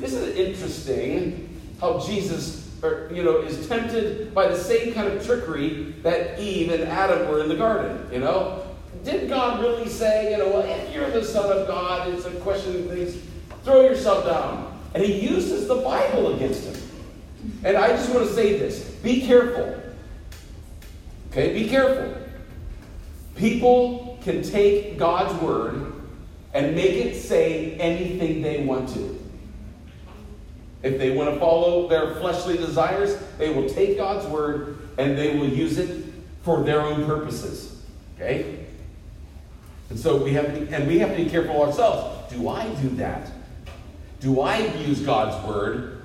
isn't 0.00 0.28
it 0.28 0.36
interesting 0.36 1.60
how 1.80 1.98
Jesus 1.98 2.70
or, 2.84 3.10
you 3.12 3.24
know, 3.24 3.38
is 3.38 3.66
tempted 3.66 4.32
by 4.32 4.46
the 4.46 4.56
same 4.56 4.94
kind 4.94 5.08
of 5.08 5.26
trickery 5.26 5.94
that 6.02 6.38
Eve 6.38 6.70
and 6.70 6.84
Adam 6.84 7.28
were 7.28 7.42
in 7.42 7.48
the 7.48 7.56
garden, 7.56 8.06
you 8.12 8.20
know? 8.20 8.64
Did 9.02 9.28
God 9.28 9.60
really 9.60 9.88
say, 9.88 10.30
you 10.30 10.38
know, 10.38 10.50
well, 10.50 10.62
if 10.62 10.94
you're 10.94 11.10
the 11.10 11.24
Son 11.24 11.50
of 11.56 11.66
God, 11.66 12.12
it's 12.14 12.26
a 12.26 12.30
question 12.40 12.76
of 12.76 12.90
things, 12.90 13.16
throw 13.64 13.80
yourself 13.80 14.24
down. 14.24 14.80
And 14.94 15.02
he 15.02 15.20
uses 15.20 15.66
the 15.66 15.76
Bible 15.76 16.36
against 16.36 16.64
him. 16.64 16.76
And 17.64 17.76
I 17.76 17.88
just 17.88 18.12
want 18.14 18.28
to 18.28 18.32
say 18.32 18.56
this 18.56 18.84
be 19.02 19.26
careful. 19.26 19.81
Okay, 21.32 21.54
be 21.54 21.66
careful. 21.66 22.14
People 23.36 24.18
can 24.22 24.42
take 24.42 24.98
God's 24.98 25.32
word 25.42 25.94
and 26.52 26.76
make 26.76 26.92
it 26.92 27.18
say 27.18 27.72
anything 27.76 28.42
they 28.42 28.64
want 28.64 28.90
to. 28.90 29.18
If 30.82 30.98
they 30.98 31.16
want 31.16 31.32
to 31.32 31.40
follow 31.40 31.88
their 31.88 32.16
fleshly 32.16 32.58
desires, 32.58 33.16
they 33.38 33.48
will 33.48 33.66
take 33.66 33.96
God's 33.96 34.26
word 34.26 34.76
and 34.98 35.16
they 35.16 35.38
will 35.38 35.48
use 35.48 35.78
it 35.78 36.04
for 36.42 36.64
their 36.64 36.82
own 36.82 37.06
purposes. 37.06 37.82
Okay? 38.16 38.66
And 39.88 39.98
so 39.98 40.22
we 40.22 40.34
have 40.34 40.46
to, 40.46 40.76
and 40.76 40.86
we 40.86 40.98
have 40.98 41.16
to 41.16 41.24
be 41.24 41.30
careful 41.30 41.62
ourselves. 41.62 42.30
Do 42.30 42.46
I 42.50 42.68
do 42.74 42.90
that? 42.96 43.30
Do 44.20 44.42
I 44.42 44.58
use 44.58 45.00
God's 45.00 45.46
word 45.48 46.02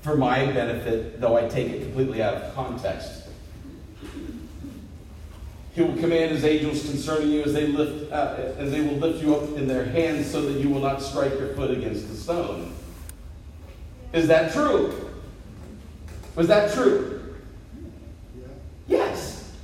for 0.00 0.16
my 0.16 0.46
benefit, 0.46 1.20
though 1.20 1.36
I 1.36 1.48
take 1.48 1.68
it 1.68 1.82
completely 1.82 2.22
out 2.22 2.34
of 2.34 2.54
context? 2.54 3.19
He 5.80 5.86
will 5.86 5.96
command 5.96 6.32
his 6.32 6.44
angels 6.44 6.82
concerning 6.82 7.30
you 7.30 7.42
as 7.42 7.54
they 7.54 7.66
lift, 7.68 8.12
uh, 8.12 8.34
as 8.58 8.70
they 8.70 8.82
will 8.82 8.98
lift 8.98 9.22
you 9.22 9.34
up 9.34 9.56
in 9.56 9.66
their 9.66 9.86
hands, 9.86 10.30
so 10.30 10.42
that 10.42 10.60
you 10.60 10.68
will 10.68 10.82
not 10.82 11.00
strike 11.00 11.32
your 11.38 11.54
foot 11.54 11.70
against 11.70 12.06
the 12.06 12.14
stone. 12.14 12.74
Is 14.12 14.28
that 14.28 14.52
true? 14.52 15.10
Was 16.36 16.48
that 16.48 16.74
true? 16.74 17.34
Yes. 18.88 19.56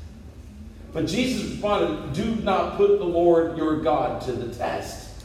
But 0.95 1.07
Jesus 1.07 1.51
responded, 1.51 2.15
Do 2.15 2.37
not 2.37 2.79
put 2.79 2.99
the 2.99 3.05
Lord 3.05 3.59
your 3.59 3.83
God 3.83 4.23
to 4.23 4.33
the 4.33 4.55
test. 4.55 5.23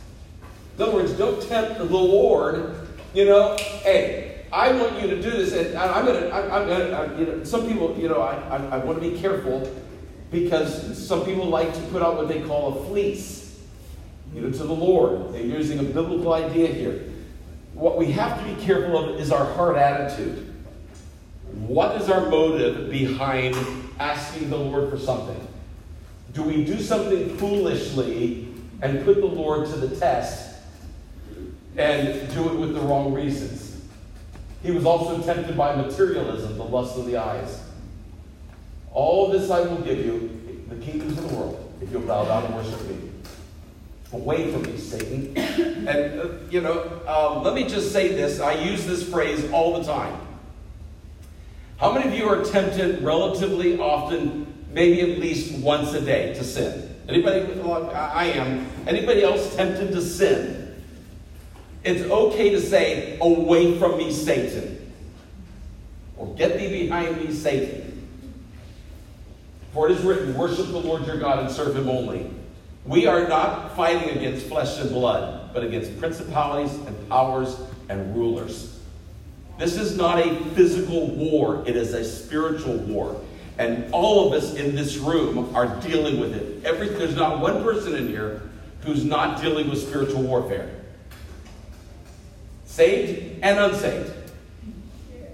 In 0.76 0.84
other 0.84 0.92
words, 0.92 1.14
don't 1.14 1.42
tempt 1.42 1.78
the 1.78 1.86
Lord. 1.86 2.76
You 3.14 3.24
know, 3.28 3.56
hey, 3.84 4.46
I 4.52 4.74
want 4.74 5.02
you 5.02 5.08
to 5.08 5.22
do 5.22 5.32
this, 5.32 5.54
and 5.54 5.78
I'm 5.78 6.06
gonna, 6.06 6.30
I'm 6.32 6.68
gonna, 6.68 6.92
I, 6.92 7.18
you 7.18 7.26
know, 7.28 7.44
some 7.46 7.66
people, 7.66 7.98
you 7.98 8.10
know, 8.10 8.20
I, 8.20 8.36
I, 8.50 8.58
I 8.58 8.78
want 8.80 9.02
to 9.02 9.10
be 9.10 9.18
careful 9.18 9.72
because 10.32 11.08
some 11.08 11.26
people 11.26 11.46
like 11.46 11.74
to 11.74 11.82
put 11.92 12.02
out 12.02 12.16
what 12.16 12.28
they 12.28 12.42
call 12.42 12.80
a 12.80 12.86
fleece, 12.86 13.60
you 14.34 14.42
know, 14.42 14.50
to 14.50 14.64
the 14.64 14.74
Lord. 14.74 15.34
They're 15.34 15.42
using 15.42 15.80
a 15.80 15.84
biblical 15.84 16.34
idea 16.34 16.68
here 16.68 17.12
what 17.74 17.98
we 17.98 18.12
have 18.12 18.38
to 18.40 18.54
be 18.54 18.62
careful 18.62 18.98
of 18.98 19.20
is 19.20 19.32
our 19.32 19.46
heart 19.54 19.78
attitude. 19.78 20.54
What 21.54 22.00
is 22.02 22.10
our 22.10 22.30
motive 22.30 22.90
behind 22.90 23.56
asking 24.00 24.50
the 24.50 24.58
Lord 24.58 24.90
for 24.90 24.98
something? 24.98 25.48
Do 26.34 26.44
we 26.44 26.64
do 26.64 26.80
something 26.80 27.38
foolishly 27.38 28.48
and 28.82 29.04
put 29.04 29.20
the 29.20 29.26
Lord 29.26 29.68
to 29.68 29.76
the 29.78 29.96
test 29.96 30.60
and 31.78 32.34
do 32.34 32.50
it 32.50 32.56
with 32.56 32.74
the 32.74 32.82
wrong 32.82 33.14
reasons? 33.14 33.82
He 34.64 34.72
was 34.72 34.86
also 34.86 35.22
tempted 35.22 35.58
by 35.58 35.76
materialism, 35.76 36.58
the 36.58 36.64
lust 36.64 36.98
of 36.98 37.06
the 37.06 37.18
eyes. 37.18 37.64
All 38.94 39.30
this 39.32 39.50
I 39.50 39.62
will 39.62 39.82
give 39.82 40.00
you, 40.00 40.64
the 40.68 40.76
kingdoms 40.76 41.18
of 41.18 41.30
the 41.30 41.36
world, 41.36 41.74
if 41.82 41.92
you'll 41.92 42.02
bow 42.02 42.26
down 42.26 42.46
and 42.46 42.56
worship 42.56 42.82
me. 42.88 43.10
Away 44.14 44.52
from 44.52 44.64
me, 44.64 44.78
Satan. 44.78 45.38
And, 45.82 46.20
uh, 46.20 46.28
you 46.50 46.62
know, 46.62 47.02
um, 47.08 47.44
let 47.44 47.56
me 47.56 47.64
just 47.64 47.92
say 47.92 48.10
this. 48.10 48.40
I 48.40 48.54
use 48.54 48.86
this 48.86 49.10
phrase 49.10 49.50
all 49.52 49.80
the 49.80 49.84
time. 49.84 50.16
How 51.78 51.92
many 51.92 52.10
of 52.10 52.14
you 52.14 52.28
are 52.28 52.44
tempted 52.44 53.02
relatively 53.02 53.80
often, 53.80 54.54
maybe 54.72 55.02
at 55.02 55.20
least 55.20 55.58
once 55.60 55.94
a 55.94 56.02
day, 56.02 56.34
to 56.36 56.44
sin? 56.44 56.94
Anybody? 57.08 57.60
I 57.94 58.26
am. 58.26 58.68
Anybody 58.86 59.24
else 59.24 59.56
tempted 59.56 59.92
to 59.94 60.02
sin? 60.02 60.84
It's 61.84 62.04
okay 62.04 62.52
to 62.52 62.62
say, 62.62 63.18
Away 63.20 63.80
from 63.80 63.98
me, 63.98 64.12
Satan. 64.12 64.94
Or 66.18 66.36
get 66.36 66.60
thee 66.60 66.84
behind 66.84 67.18
me, 67.18 67.34
Satan. 67.34 67.91
For 69.74 69.90
it 69.90 69.98
is 69.98 70.04
written, 70.04 70.36
Worship 70.36 70.68
the 70.68 70.78
Lord 70.78 71.06
your 71.06 71.18
God 71.18 71.40
and 71.40 71.52
serve 71.52 71.76
him 71.76 71.90
only. 71.90 72.30
We 72.86 73.08
are 73.08 73.28
not 73.28 73.76
fighting 73.76 74.18
against 74.18 74.48
flesh 74.48 74.80
and 74.80 74.90
blood, 74.90 75.54
but 75.54 75.64
against 75.64 75.98
principalities 76.00 76.74
and 76.74 77.10
powers 77.10 77.60
and 77.90 78.16
rulers. 78.16 78.80
This 79.58 79.78
is 79.78 79.96
not 79.96 80.20
a 80.20 80.44
physical 80.56 81.08
war, 81.12 81.64
it 81.68 81.76
is 81.76 81.94
a 81.94 82.04
spiritual 82.04 82.78
war. 82.78 83.22
And 83.58 83.94
all 83.94 84.28
of 84.28 84.34
us 84.34 84.56
in 84.56 84.76
this 84.76 84.98
room 84.98 85.56
are 85.56 85.80
dealing 85.82 86.20
with 86.20 86.34
it. 86.34 86.66
Every, 86.66 86.90
there's 86.90 87.16
not 87.16 87.40
one 87.40 87.64
person 87.64 87.94
in 87.94 88.08
here 88.08 88.42
who's 88.84 89.06
not 89.06 89.42
dealing 89.42 89.70
with 89.70 89.80
spiritual 89.80 90.24
warfare. 90.24 90.70
Saved 92.66 93.40
and 93.44 93.60
unsaved. 93.60 94.12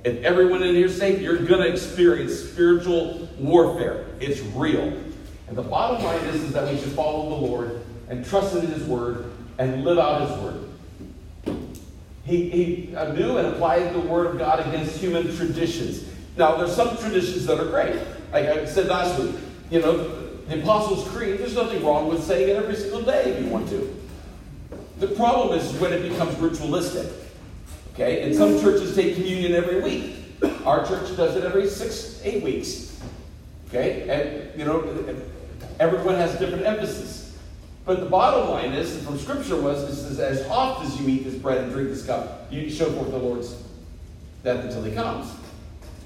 If 0.04 0.24
everyone 0.24 0.64
in 0.64 0.76
here 0.76 0.88
is 0.88 0.98
saved, 0.98 1.22
you're 1.22 1.38
going 1.38 1.62
to 1.62 1.72
experience 1.72 2.34
spiritual 2.38 3.27
warfare. 3.40 4.06
It's 4.20 4.42
real. 4.56 4.94
And 5.48 5.58
the 5.58 5.64
bottom 5.64 6.04
line 6.04 6.24
is, 6.26 6.44
is 6.44 6.54
that 6.54 6.72
we 6.72 6.80
should 6.80 6.92
follow 6.92 7.30
the 7.30 7.48
Lord 7.48 7.86
and 8.10 8.26
trust 8.26 8.56
in 8.56 8.68
His 8.68 8.84
Word 8.84 9.32
and 9.58 9.84
live 9.84 9.98
out 9.98 10.30
His 10.30 10.40
Word. 10.40 10.64
He, 12.26 12.50
he 12.50 12.96
uh, 12.96 13.14
knew 13.14 13.38
and 13.38 13.48
applied 13.48 13.94
the 13.94 14.02
Word 14.02 14.28
of 14.28 14.38
God 14.38 14.60
against 14.68 14.98
human 14.98 15.34
traditions. 15.38 16.04
Now, 16.36 16.58
there's 16.58 16.76
some 16.76 16.98
traditions 16.98 17.46
that 17.46 17.60
are 17.60 17.66
great. 17.66 17.96
Like 18.34 18.46
I 18.46 18.66
said 18.66 18.88
last 18.88 19.20
week, 19.20 19.36
you 19.72 19.80
know, 19.80 20.28
the 20.48 20.62
Apostles' 20.62 21.08
Creed, 21.10 21.40
there's 21.40 21.56
nothing 21.56 21.84
wrong 21.84 22.08
with 22.08 22.24
saying 22.24 22.50
it 22.50 22.56
every 22.56 22.76
single 22.76 23.02
day 23.02 23.32
if 23.32 23.44
you 23.44 23.50
want 23.50 23.70
to. 23.70 23.94
The 25.00 25.08
problem 25.08 25.58
is 25.58 25.72
when 25.80 25.94
it 25.94 26.08
becomes 26.10 26.38
ritualistic. 26.38 27.12
Okay? 27.94 28.24
And 28.24 28.36
some 28.36 28.60
churches 28.60 28.96
take 28.96 29.16
communion 29.16 29.54
every 29.54 29.82
week. 29.82 30.16
Our 30.66 30.86
church 30.86 31.16
does 31.18 31.36
it 31.36 31.44
every 31.44 31.68
six, 31.68 32.22
eight 32.24 32.44
weeks. 32.44 32.97
Okay? 33.68 34.08
And, 34.10 34.60
you 34.60 34.66
know, 34.66 34.82
Everyone 35.80 36.16
has 36.16 36.38
different 36.40 36.66
emphasis. 36.66 37.38
But 37.86 38.00
the 38.00 38.08
bottom 38.08 38.50
line 38.50 38.74
is, 38.74 39.02
from 39.04 39.18
Scripture 39.18 39.60
was, 39.62 39.84
is, 39.84 40.20
as 40.20 40.46
oft 40.48 40.86
as 40.86 41.00
you 41.00 41.08
eat 41.08 41.24
this 41.24 41.36
bread 41.36 41.64
and 41.64 41.72
drink 41.72 41.90
this 41.90 42.06
cup, 42.06 42.48
you 42.52 42.70
show 42.70 42.92
forth 42.92 43.12
the 43.12 43.18
Lord's 43.18 43.64
death 44.44 44.66
until 44.66 44.84
he 44.84 44.92
comes. 44.92 45.32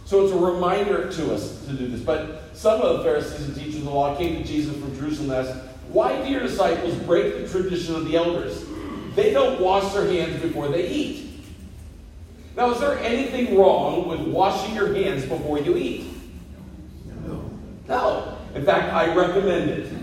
So 0.06 0.26
it's 0.26 0.34
a 0.34 0.38
reminder 0.38 1.10
to 1.10 1.34
us 1.34 1.66
to 1.66 1.74
do 1.74 1.88
this. 1.88 2.02
But 2.02 2.56
some 2.56 2.82
of 2.82 2.98
the 2.98 3.04
Pharisees 3.04 3.48
and 3.48 3.56
teachers 3.56 3.78
of 3.78 3.86
the 3.86 3.92
law 3.92 4.16
came 4.18 4.42
to 4.42 4.44
Jesus 4.44 4.76
from 4.76 4.96
Jerusalem 4.98 5.32
and 5.32 5.48
asked, 5.48 5.58
Why 5.90 6.22
do 6.22 6.30
your 6.30 6.42
disciples 6.42 6.96
break 6.96 7.38
the 7.38 7.48
tradition 7.48 7.96
of 7.96 8.06
the 8.06 8.18
elders? 8.18 8.66
They 9.16 9.32
don't 9.32 9.62
wash 9.62 9.94
their 9.94 10.08
hands 10.08 10.42
before 10.42 10.68
they 10.68 10.88
eat. 10.90 11.30
Now, 12.58 12.72
is 12.72 12.80
there 12.82 13.00
anything 13.00 13.58
wrong 13.58 14.10
with 14.10 14.20
washing 14.20 14.76
your 14.76 14.94
hands 14.94 15.26
before 15.26 15.60
you 15.60 15.78
eat? 15.78 16.06
No. 17.92 18.38
In 18.56 18.64
fact, 18.64 18.94
I 18.94 19.14
recommend 19.14 19.70
it. 19.70 19.94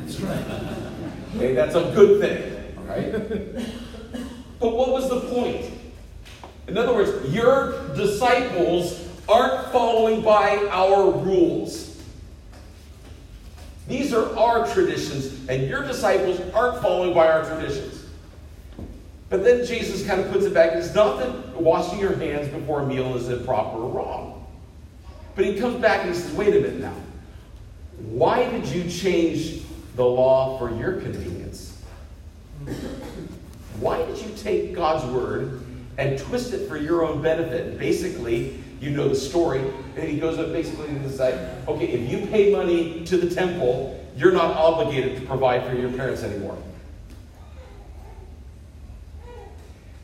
Okay, 1.37 1.54
that's 1.54 1.75
a 1.75 1.90
good 1.95 2.21
thing. 2.21 2.76
All 2.76 2.85
right? 2.85 3.12
But 4.61 4.75
what 4.75 4.90
was 4.90 5.09
the 5.09 5.21
point? 5.21 5.71
In 6.66 6.76
other 6.76 6.92
words, 6.92 7.33
your 7.33 7.88
disciples 7.97 9.09
aren't 9.26 9.73
following 9.73 10.21
by 10.21 10.68
our 10.71 11.11
rules. 11.11 12.02
These 13.87 14.12
are 14.12 14.37
our 14.37 14.66
traditions, 14.66 15.49
and 15.49 15.66
your 15.66 15.83
disciples 15.83 16.40
aren't 16.52 16.83
following 16.83 17.14
by 17.14 17.30
our 17.30 17.42
traditions. 17.47 18.04
But 19.30 19.45
then 19.45 19.64
Jesus 19.64 20.07
kind 20.07 20.21
of 20.21 20.30
puts 20.30 20.45
it 20.45 20.52
back. 20.52 20.73
It's 20.75 20.95
not 20.95 21.21
that 21.21 21.59
washing 21.59 21.99
your 21.99 22.16
hands 22.16 22.49
before 22.49 22.83
a 22.83 22.87
meal 22.87 23.16
is 23.16 23.30
improper 23.30 23.78
or 23.78 23.88
wrong. 23.88 24.47
But 25.35 25.47
he 25.47 25.59
comes 25.59 25.80
back 25.80 26.04
and 26.04 26.14
he 26.14 26.21
says, 26.21 26.33
wait 26.33 26.49
a 26.49 26.61
minute 26.61 26.80
now. 26.80 26.95
Why 27.99 28.49
did 28.49 28.67
you 28.67 28.88
change 28.90 29.62
the 29.97 30.05
law 30.05 30.59
for 30.59 30.75
your 30.76 31.00
convenience? 31.00 31.83
Why 33.81 34.05
did 34.05 34.19
you 34.19 34.33
take 34.37 34.75
God's 34.75 35.05
word 35.12 35.62
and 35.97 36.19
twist 36.19 36.52
it 36.52 36.69
for 36.69 36.76
your 36.76 37.05
own 37.05 37.23
benefit? 37.23 37.78
Basically, 37.78 38.59
you 38.81 38.90
know 38.90 39.09
the 39.09 39.17
story, 39.17 39.61
and 39.97 40.09
he 40.09 40.19
goes 40.19 40.38
up 40.38 40.52
basically 40.52 40.87
to 40.88 41.11
say, 41.11 41.57
okay, 41.67 41.88
if 41.88 42.11
you 42.11 42.26
pay 42.28 42.52
money 42.52 43.05
to 43.05 43.17
the 43.17 43.35
temple, 43.35 44.05
you're 44.17 44.33
not 44.33 44.57
obligated 44.57 45.21
to 45.21 45.26
provide 45.26 45.67
for 45.67 45.75
your 45.75 45.90
parents 45.90 46.23
anymore. 46.23 46.57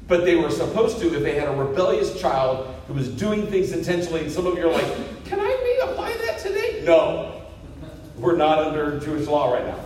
But 0.07 0.25
they 0.25 0.37
were 0.37 0.51
supposed 0.51 0.99
to 1.01 1.15
if 1.15 1.23
they 1.23 1.35
had 1.35 1.49
a 1.49 1.53
rebellious 1.53 2.21
child 2.21 2.75
who 2.87 2.95
was 2.95 3.09
doing 3.09 3.47
things 3.47 3.73
intentionally. 3.73 4.21
And 4.21 4.31
some 4.31 4.47
of 4.47 4.59
you 4.59 4.69
are 4.69 4.73
like, 4.73 5.25
can 5.25 5.41
I 5.41 5.45
maybe 5.45 5.91
apply 5.91 6.17
that 6.27 6.39
today? 6.39 6.83
No. 6.85 7.34
We're 8.19 8.37
not 8.37 8.59
under 8.59 9.01
Jewish 9.01 9.27
law 9.27 9.53
right 9.53 9.67
now. 9.67 9.79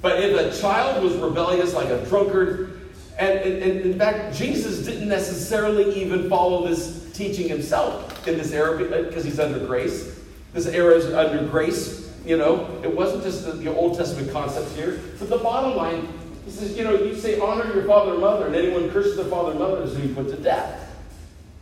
But 0.00 0.22
if 0.22 0.38
a 0.38 0.60
child 0.60 1.02
was 1.02 1.14
rebellious, 1.16 1.74
like 1.74 1.88
a 1.88 2.04
drunkard, 2.06 2.80
and, 3.18 3.38
and, 3.38 3.62
and 3.62 3.80
in 3.80 3.98
fact, 3.98 4.36
Jesus 4.36 4.84
didn't 4.84 5.08
necessarily 5.08 5.94
even 6.00 6.28
follow 6.28 6.66
this 6.66 7.10
teaching 7.14 7.48
himself 7.48 8.26
in 8.26 8.36
this 8.36 8.52
era 8.52 8.76
because 8.76 9.22
uh, 9.22 9.28
he's 9.28 9.38
under 9.38 9.64
grace. 9.66 10.20
This 10.52 10.66
era 10.66 10.94
is 10.94 11.06
under 11.12 11.48
grace, 11.48 12.12
you 12.24 12.36
know. 12.36 12.80
It 12.82 12.94
wasn't 12.94 13.22
just 13.22 13.44
the, 13.46 13.52
the 13.52 13.74
Old 13.74 13.96
Testament 13.96 14.32
concepts 14.32 14.74
here. 14.74 15.00
But 15.18 15.30
the 15.30 15.38
bottom 15.38 15.76
line, 15.76 16.08
he 16.44 16.50
says, 16.50 16.76
you 16.76 16.84
know, 16.84 16.94
you 16.94 17.14
say 17.14 17.38
honor 17.38 17.72
your 17.72 17.84
father 17.84 18.12
and 18.12 18.20
mother, 18.20 18.46
and 18.46 18.54
anyone 18.54 18.90
curses 18.90 19.16
their 19.16 19.26
father 19.26 19.52
and 19.52 19.60
mother 19.60 19.82
is 19.82 19.96
who 19.96 20.08
you 20.08 20.14
put 20.14 20.28
to 20.28 20.36
death. 20.36 20.92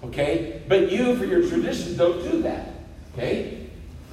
Okay? 0.04 0.62
But 0.68 0.90
you, 0.90 1.16
for 1.16 1.26
your 1.26 1.48
tradition, 1.48 1.96
don't 1.96 2.22
do 2.28 2.42
that. 2.42 2.68
Okay? 3.14 3.61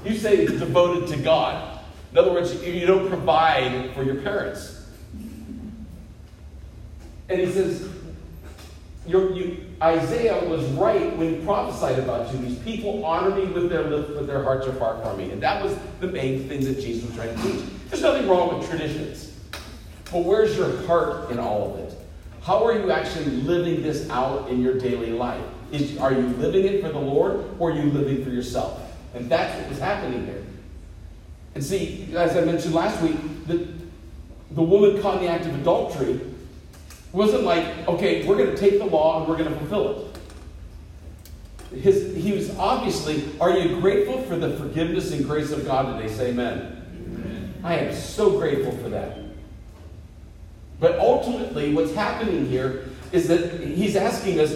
You 0.03 0.15
say 0.15 0.45
devoted 0.45 1.07
to 1.09 1.17
God. 1.17 1.79
In 2.11 2.17
other 2.17 2.31
words, 2.31 2.63
you 2.63 2.85
don't 2.85 3.07
provide 3.07 3.93
for 3.93 4.03
your 4.03 4.15
parents. 4.15 4.87
And 7.29 7.39
he 7.39 7.51
says, 7.51 7.87
you, 9.05 9.65
Isaiah 9.81 10.43
was 10.47 10.65
right 10.71 11.15
when 11.17 11.35
he 11.35 11.45
prophesied 11.45 11.99
about 11.99 12.33
you. 12.33 12.39
These 12.39 12.59
people 12.59 13.05
honor 13.05 13.35
me 13.35 13.45
with 13.45 13.69
their 13.69 13.83
lips, 13.83 14.11
but 14.13 14.27
their 14.27 14.43
hearts 14.43 14.67
are 14.67 14.73
far 14.73 15.01
from 15.01 15.17
me. 15.17 15.31
And 15.31 15.41
that 15.41 15.63
was 15.63 15.77
the 15.99 16.07
main 16.07 16.47
thing 16.47 16.63
that 16.63 16.79
Jesus 16.79 17.05
was 17.05 17.15
trying 17.15 17.35
to 17.35 17.41
teach. 17.41 17.65
There's 17.89 18.01
nothing 18.01 18.27
wrong 18.27 18.57
with 18.57 18.69
traditions. 18.69 19.35
But 20.11 20.25
where's 20.25 20.57
your 20.57 20.85
heart 20.85 21.29
in 21.29 21.39
all 21.39 21.73
of 21.73 21.79
it? 21.79 21.95
How 22.41 22.65
are 22.65 22.73
you 22.73 22.91
actually 22.91 23.25
living 23.25 23.83
this 23.83 24.09
out 24.09 24.49
in 24.49 24.61
your 24.61 24.77
daily 24.79 25.11
life? 25.11 25.43
Is, 25.71 25.97
are 25.99 26.11
you 26.11 26.27
living 26.37 26.65
it 26.65 26.81
for 26.81 26.89
the 26.89 26.99
Lord 26.99 27.45
or 27.59 27.71
are 27.71 27.75
you 27.75 27.91
living 27.91 28.23
for 28.23 28.31
yourself? 28.31 28.88
And 29.13 29.29
that's 29.29 29.59
what 29.59 29.69
was 29.69 29.79
happening 29.79 30.25
here. 30.25 30.43
And 31.55 31.63
see, 31.63 32.09
as 32.15 32.37
I 32.37 32.41
mentioned 32.41 32.73
last 32.73 33.01
week, 33.01 33.17
the, 33.47 33.67
the 34.51 34.61
woman 34.61 35.01
caught 35.01 35.17
in 35.17 35.23
the 35.23 35.29
act 35.29 35.45
of 35.45 35.59
adultery 35.59 36.21
wasn't 37.11 37.43
like, 37.43 37.87
okay, 37.87 38.25
we're 38.25 38.37
going 38.37 38.51
to 38.51 38.57
take 38.57 38.77
the 38.77 38.85
law 38.85 39.19
and 39.19 39.27
we're 39.27 39.37
going 39.37 39.51
to 39.51 39.59
fulfill 39.59 40.11
it. 41.71 41.79
His, 41.81 42.15
he 42.15 42.31
was 42.31 42.55
obviously, 42.57 43.23
are 43.39 43.57
you 43.57 43.79
grateful 43.79 44.21
for 44.23 44.35
the 44.35 44.57
forgiveness 44.57 45.11
and 45.11 45.25
grace 45.25 45.51
of 45.51 45.65
God 45.65 45.97
today? 45.97 46.11
Say 46.11 46.29
amen. 46.29 46.83
amen. 46.95 47.53
I 47.63 47.75
am 47.75 47.93
so 47.93 48.37
grateful 48.37 48.71
for 48.77 48.89
that. 48.89 49.19
But 50.79 50.97
ultimately, 50.99 51.73
what's 51.73 51.93
happening 51.93 52.47
here 52.47 52.85
is 53.11 53.27
that 53.27 53.59
he's 53.61 53.95
asking 53.95 54.39
us 54.39 54.53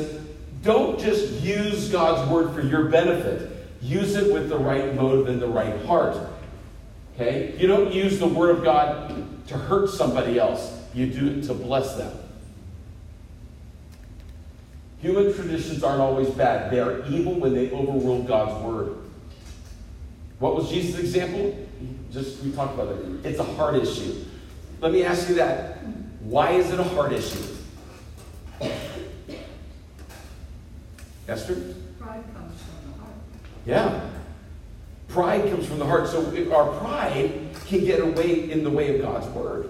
don't 0.64 1.00
just 1.00 1.42
use 1.42 1.90
God's 1.90 2.30
word 2.32 2.54
for 2.54 2.62
your 2.62 2.86
benefit, 2.86 3.52
use 3.84 4.16
it 4.16 4.34
with 4.34 4.50
the 4.50 4.58
right 4.58 4.96
motive 4.96 5.28
and 5.28 5.42
the 5.42 5.48
right 5.48 5.86
heart. 5.86 6.18
Okay? 7.14 7.56
You 7.60 7.68
don't 7.68 7.94
use 7.94 8.18
the 8.18 8.28
word 8.28 8.58
of 8.58 8.64
God 8.64 9.48
to 9.48 9.58
hurt 9.58 9.90
somebody 9.90 10.40
else, 10.40 10.80
you 10.94 11.08
do 11.08 11.28
it 11.28 11.44
to 11.44 11.54
bless 11.54 11.96
them. 11.96 12.18
Human 15.02 15.34
traditions 15.34 15.84
aren't 15.84 16.00
always 16.00 16.30
bad. 16.30 16.72
They 16.72 16.80
are 16.80 17.06
evil 17.08 17.34
when 17.34 17.54
they 17.54 17.70
overrule 17.72 18.24
God's 18.24 18.64
word. 18.64 18.96
What 20.40 20.56
was 20.56 20.70
Jesus' 20.70 20.98
example? 21.00 21.68
Just 22.12 22.42
we 22.42 22.54
talked 22.54 22.74
about 22.76 22.88
it. 22.96 23.26
It's 23.26 23.40
a 23.40 23.44
heart 23.44 23.76
issue. 23.76 24.24
Let 24.80 24.94
me 24.94 25.04
ask 25.04 25.28
you 25.28 25.36
that. 25.36 25.80
Why 26.22 26.52
is 26.52 26.72
it 26.72 26.80
a 26.80 26.84
heart 26.84 27.12
issue? 27.12 27.44
Esther? 31.28 31.76
Pride 32.00 32.24
comes 32.34 32.62
from 32.62 32.92
the 32.92 32.98
heart. 33.00 33.14
Yeah. 33.66 34.10
Pride 35.08 35.50
comes 35.50 35.68
from 35.68 35.80
the 35.80 35.86
heart. 35.86 36.08
So 36.08 36.26
our 36.54 36.80
pride 36.80 37.32
can 37.68 37.86
get 37.86 38.00
away 38.00 38.50
in 38.50 38.64
the 38.64 38.70
way 38.70 38.96
of 38.96 39.02
God's 39.02 39.28
word. 39.28 39.70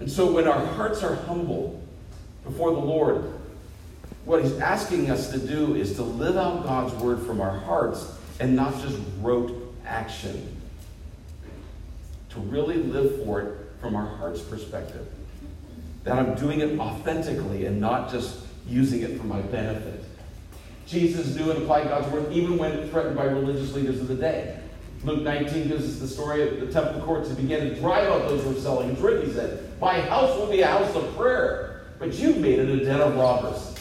And 0.00 0.10
so 0.10 0.30
when 0.32 0.46
our 0.46 0.64
hearts 0.64 1.02
are 1.02 1.14
humble 1.14 1.82
before 2.44 2.72
the 2.72 2.78
Lord, 2.78 3.32
what 4.24 4.42
he's 4.42 4.58
asking 4.58 5.10
us 5.10 5.30
to 5.32 5.38
do 5.38 5.74
is 5.74 5.94
to 5.96 6.02
live 6.02 6.36
out 6.36 6.64
God's 6.64 6.94
word 6.94 7.22
from 7.22 7.40
our 7.40 7.58
hearts 7.58 8.12
and 8.40 8.54
not 8.54 8.80
just 8.80 8.98
rote 9.20 9.74
action. 9.86 10.54
To 12.30 12.40
really 12.40 12.76
live 12.76 13.24
for 13.24 13.40
it 13.40 13.54
from 13.80 13.96
our 13.96 14.06
heart's 14.06 14.42
perspective. 14.42 15.06
That 16.04 16.18
I'm 16.18 16.34
doing 16.34 16.60
it 16.60 16.78
authentically 16.78 17.66
and 17.66 17.80
not 17.80 18.10
just 18.10 18.38
using 18.66 19.02
it 19.02 19.18
for 19.18 19.26
my 19.26 19.40
benefit. 19.40 20.04
Jesus 20.88 21.36
knew 21.36 21.50
and 21.50 21.62
applied 21.62 21.88
God's 21.88 22.08
word 22.08 22.32
even 22.32 22.56
when 22.56 22.88
threatened 22.88 23.16
by 23.16 23.24
religious 23.24 23.74
leaders 23.74 24.00
of 24.00 24.08
the 24.08 24.14
day. 24.14 24.58
Luke 25.04 25.22
19 25.22 25.68
gives 25.68 25.84
us 25.84 25.98
the 26.00 26.08
story 26.08 26.48
of 26.48 26.60
the 26.60 26.72
temple 26.72 27.00
courts 27.02 27.28
that 27.28 27.36
began 27.36 27.60
to 27.60 27.74
drive 27.76 28.08
out 28.08 28.28
those 28.28 28.42
who 28.42 28.50
were 28.50 28.60
selling. 28.60 28.90
It's 28.90 29.00
written, 29.00 29.26
he 29.26 29.32
said, 29.32 29.70
My 29.80 30.00
house 30.00 30.36
will 30.36 30.50
be 30.50 30.62
a 30.62 30.66
house 30.66 30.92
of 30.96 31.14
prayer, 31.14 31.82
but 31.98 32.14
you've 32.14 32.38
made 32.38 32.58
it 32.58 32.68
a 32.68 32.84
den 32.84 33.00
of 33.00 33.16
robbers. 33.16 33.76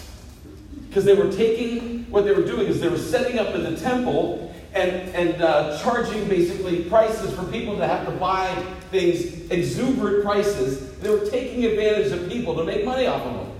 Because 0.88 1.06
they 1.06 1.16
were 1.16 1.32
taking, 1.32 2.04
what 2.12 2.26
they 2.26 2.34
were 2.34 2.46
doing 2.46 2.68
is 2.68 2.80
they 2.80 2.90
were 2.90 2.98
setting 2.98 3.40
up 3.40 3.56
in 3.56 3.64
the 3.64 3.76
temple 3.78 4.54
and, 4.74 4.92
and 5.16 5.42
uh, 5.42 5.80
charging 5.80 6.28
basically 6.28 6.84
prices 6.84 7.34
for 7.34 7.46
people 7.46 7.78
to 7.78 7.88
have 7.88 8.06
to 8.06 8.12
buy 8.12 8.54
things, 8.92 9.50
exuberant 9.50 10.24
prices. 10.24 10.98
They 11.00 11.10
were 11.10 11.26
taking 11.26 11.66
advantage 11.66 12.12
of 12.12 12.30
people 12.30 12.56
to 12.58 12.64
make 12.64 12.86
money 12.86 13.08
off 13.08 13.22
of 13.22 13.34
them. 13.34 13.60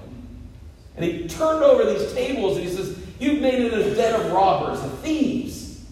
And 0.96 1.06
he 1.06 1.28
turned 1.28 1.64
over 1.64 1.92
these 1.92 2.12
tables 2.14 2.58
and 2.58 2.68
he 2.68 2.76
says, 2.76 2.98
You've 3.20 3.42
made 3.42 3.56
it 3.56 3.74
a 3.74 3.96
den 3.96 4.20
of 4.20 4.32
robbers, 4.32 4.84
of 4.84 5.00
thieves. 5.00 5.84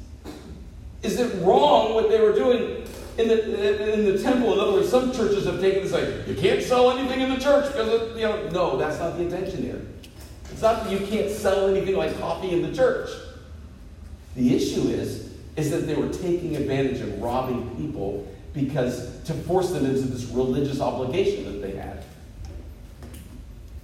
Is 1.01 1.19
it 1.19 1.43
wrong 1.43 1.93
what 1.93 2.09
they 2.09 2.19
were 2.19 2.33
doing 2.33 2.87
in 3.17 3.27
the, 3.27 3.93
in 3.93 4.05
the 4.05 4.21
temple? 4.21 4.53
In 4.53 4.59
other 4.59 4.73
words, 4.73 4.89
some 4.89 5.11
churches 5.11 5.45
have 5.45 5.59
taken 5.59 5.83
this 5.83 5.91
like, 5.91 6.27
you 6.27 6.35
can't 6.35 6.61
sell 6.61 6.91
anything 6.91 7.21
in 7.21 7.29
the 7.29 7.39
church 7.39 7.67
because, 7.67 8.15
you 8.17 8.23
know, 8.23 8.49
no, 8.49 8.77
that's 8.77 8.99
not 8.99 9.17
the 9.17 9.23
intention 9.23 9.63
here. 9.63 9.81
It's 10.51 10.61
not 10.61 10.83
that 10.83 10.91
you 10.91 11.05
can't 11.05 11.29
sell 11.29 11.67
anything 11.67 11.95
like 11.95 12.17
coffee 12.19 12.51
in 12.51 12.61
the 12.61 12.75
church. 12.75 13.09
The 14.35 14.55
issue 14.55 14.87
is, 14.89 15.33
is 15.55 15.71
that 15.71 15.87
they 15.87 15.95
were 15.95 16.09
taking 16.09 16.55
advantage 16.55 17.01
of 17.01 17.21
robbing 17.21 17.75
people 17.75 18.27
because 18.53 19.21
to 19.23 19.33
force 19.33 19.71
them 19.71 19.85
into 19.85 20.01
this 20.01 20.25
religious 20.25 20.79
obligation 20.79 21.45
that 21.45 21.61
they 21.61 21.75
had. 21.75 22.03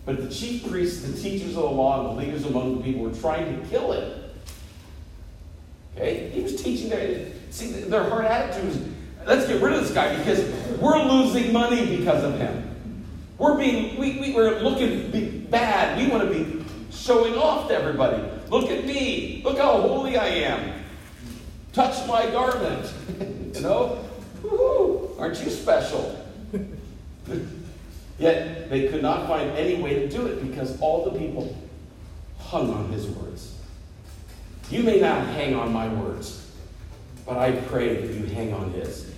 But 0.05 0.17
the 0.17 0.33
chief 0.33 0.67
priests, 0.67 1.03
the 1.03 1.21
teachers 1.21 1.49
of 1.49 1.63
the 1.63 1.69
law, 1.69 2.09
and 2.09 2.17
the 2.17 2.23
leaders 2.23 2.45
among 2.45 2.77
the 2.77 2.83
people 2.83 3.03
were 3.03 3.13
trying 3.13 3.61
to 3.61 3.67
kill 3.67 3.91
him. 3.91 4.21
Okay? 5.95 6.29
He 6.29 6.41
was 6.41 6.61
teaching 6.61 6.89
their 6.89 7.27
see 7.51 7.67
their 7.67 8.09
heart 8.09 8.25
attitude 8.25 8.65
was 8.65 8.79
let's 9.25 9.47
get 9.47 9.61
rid 9.61 9.73
of 9.73 9.81
this 9.81 9.91
guy 9.91 10.15
because 10.17 10.43
we're 10.79 11.03
losing 11.03 11.53
money 11.53 11.97
because 11.97 12.23
of 12.23 12.39
him. 12.39 12.67
We're 13.37 13.57
being 13.57 13.99
we, 13.99 14.19
we 14.19 14.33
we're 14.33 14.59
looking 14.59 15.47
bad. 15.49 15.97
We 15.97 16.07
want 16.07 16.27
to 16.27 16.33
be 16.33 16.65
showing 16.91 17.35
off 17.35 17.67
to 17.67 17.75
everybody. 17.75 18.23
Look 18.49 18.69
at 18.69 18.85
me. 18.85 19.41
Look 19.43 19.57
how 19.57 19.81
holy 19.81 20.17
I 20.17 20.27
am. 20.27 20.81
Touch 21.73 22.05
my 22.07 22.29
garment. 22.31 22.91
you 23.55 23.61
know? 23.61 24.03
Woo-hoo. 24.43 25.15
Aren't 25.17 25.41
you 25.41 25.49
special? 25.49 26.17
Yet 28.21 28.69
they 28.69 28.87
could 28.87 29.01
not 29.01 29.27
find 29.27 29.49
any 29.57 29.81
way 29.81 29.95
to 29.95 30.07
do 30.07 30.27
it 30.27 30.47
because 30.47 30.79
all 30.79 31.09
the 31.09 31.17
people 31.17 31.57
hung 32.37 32.71
on 32.71 32.91
his 32.91 33.07
words. 33.07 33.55
You 34.69 34.83
may 34.83 34.99
not 34.99 35.25
hang 35.29 35.55
on 35.55 35.73
my 35.73 35.91
words, 35.91 36.47
but 37.25 37.39
I 37.39 37.53
pray 37.53 37.95
that 37.95 38.13
you 38.13 38.27
hang 38.27 38.53
on 38.53 38.73
his. 38.73 39.11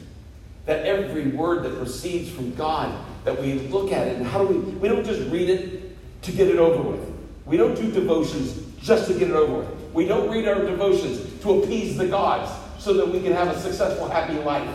That 0.68 0.86
every 0.86 1.28
word 1.28 1.64
that 1.64 1.76
proceeds 1.76 2.30
from 2.30 2.56
God, 2.56 2.98
that 3.26 3.42
we 3.42 3.56
look 3.68 3.92
at 3.92 4.08
it, 4.08 4.16
and 4.16 4.26
how 4.26 4.46
do 4.46 4.54
we, 4.54 4.72
we 4.76 4.88
don't 4.88 5.04
just 5.04 5.30
read 5.30 5.50
it 5.50 6.22
to 6.22 6.32
get 6.32 6.48
it 6.48 6.56
over 6.58 6.92
with. 6.92 7.14
We 7.46 7.58
don't 7.58 7.76
do 7.76 7.92
devotions 7.92 8.58
just 8.82 9.10
to 9.10 9.20
get 9.20 9.30
it 9.30 9.36
over 9.36 9.60
with. 9.60 9.94
We 9.94 10.06
don't 10.06 10.32
read 10.32 10.48
our 10.48 10.62
devotions 10.62 11.42
to 11.42 11.62
appease 11.62 11.98
the 11.98 12.08
gods 12.08 12.50
so 12.82 12.94
that 12.94 13.10
we 13.10 13.22
can 13.22 13.34
have 13.34 13.50
a 13.50 13.60
successful, 13.60 14.08
happy 14.08 14.36
life. 14.36 14.70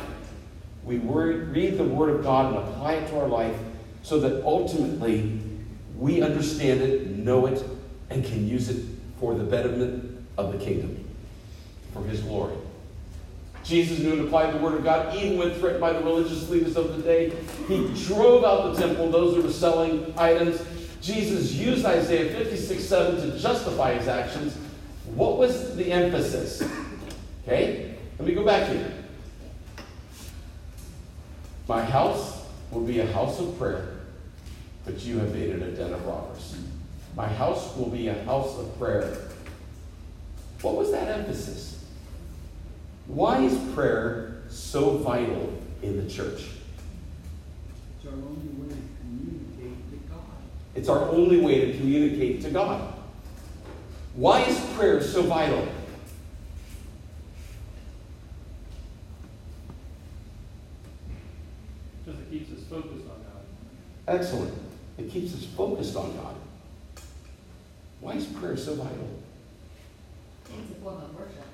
We 0.85 0.99
read 0.99 1.79
the 1.79 1.85
Word 1.85 2.11
of 2.11 2.23
God 2.23 2.55
and 2.55 2.69
apply 2.69 2.95
it 2.97 3.09
to 3.09 3.21
our 3.21 3.29
life 3.29 3.57
so 4.09 4.19
that 4.19 4.43
ultimately 4.43 5.39
we 5.99 6.23
understand 6.23 6.81
it, 6.81 7.11
know 7.11 7.45
it, 7.45 7.63
and 8.09 8.25
can 8.25 8.49
use 8.49 8.71
it 8.71 8.83
for 9.21 9.35
the 9.35 9.45
betterment 9.45 10.27
of 10.39 10.51
the 10.51 10.59
kingdom, 10.65 11.05
for 11.93 12.03
His 12.05 12.21
glory. 12.21 12.55
Jesus 13.65 13.99
knew 13.99 14.13
and 14.13 14.23
applied 14.23 14.55
the 14.55 14.59
Word 14.59 14.77
of 14.77 14.85
God 14.85 15.15
even 15.15 15.37
when 15.37 15.51
threatened 15.51 15.83
by 15.83 15.93
the 15.93 16.01
religious 16.01 16.49
leaders 16.49 16.75
of 16.79 16.97
the 16.97 17.03
day. 17.03 17.31
He 17.67 17.87
drove 18.07 18.45
out 18.45 18.75
the 18.75 18.81
temple, 18.81 19.11
those 19.11 19.37
who 19.37 19.43
were 19.43 19.53
selling 19.53 20.15
items. 20.17 20.65
Jesus 21.03 21.53
used 21.53 21.85
Isaiah 21.85 22.33
56 22.33 22.83
7 22.83 23.31
to 23.31 23.39
justify 23.39 23.93
his 23.93 24.09
actions. 24.09 24.57
What 25.15 25.37
was 25.37 25.77
the 25.77 25.93
emphasis? 25.93 26.63
Okay, 27.45 27.95
let 28.19 28.27
me 28.27 28.35
go 28.35 28.43
back 28.43 28.71
here. 28.71 28.91
My 31.69 31.85
house 31.85 32.43
will 32.71 32.85
be 32.85 33.01
a 33.01 33.13
house 33.13 33.39
of 33.39 33.59
prayer, 33.59 33.98
but 34.89 35.05
you 35.05 35.19
have 35.19 35.35
made 35.35 35.51
it 35.51 35.61
a 35.61 35.71
den 35.73 35.93
of 35.93 36.07
robbers. 36.07 36.57
My 37.15 37.29
house 37.29 37.77
will 37.77 37.91
be 37.91 38.09
a 38.09 38.25
house 38.25 38.59
of 38.59 38.79
prayer. 38.79 39.19
What 40.63 40.77
was 40.77 40.91
that 40.93 41.09
emphasis? 41.09 41.85
Why 43.07 43.43
is 43.43 43.55
prayer 43.75 44.45
so 44.49 44.97
vital 44.97 45.53
in 45.83 46.03
the 46.03 46.11
church? 46.11 46.47
It's 47.99 48.07
our 48.07 48.15
only 48.15 48.49
way 48.57 48.69
to 48.71 48.83
communicate 49.03 49.91
to 49.91 49.97
God. 50.09 50.23
It's 50.75 50.89
our 50.89 51.09
only 51.11 51.41
way 51.41 51.71
to 51.71 51.77
communicate 51.77 52.41
to 52.45 52.51
God. 52.51 52.95
Why 54.15 54.41
is 54.41 54.59
prayer 54.75 55.03
so 55.03 55.23
vital? 55.23 55.69
Because 62.07 62.21
it 62.23 62.31
keeps 62.31 62.53
us 62.53 62.67
focused 62.71 63.05
on 63.05 63.23
God. 63.23 64.17
Excellent. 64.17 64.68
It 64.99 65.11
keeps 65.11 65.33
us 65.35 65.45
focused 65.45 65.95
on 65.97 66.15
God. 66.17 66.35
Why 68.01 68.15
is 68.15 68.27
prayer 68.27 68.57
so 68.57 68.75
vital? 68.75 69.09
It's 70.45 70.73
a 70.73 70.83
form 70.83 71.03
of 71.03 71.15
worship. 71.15 71.45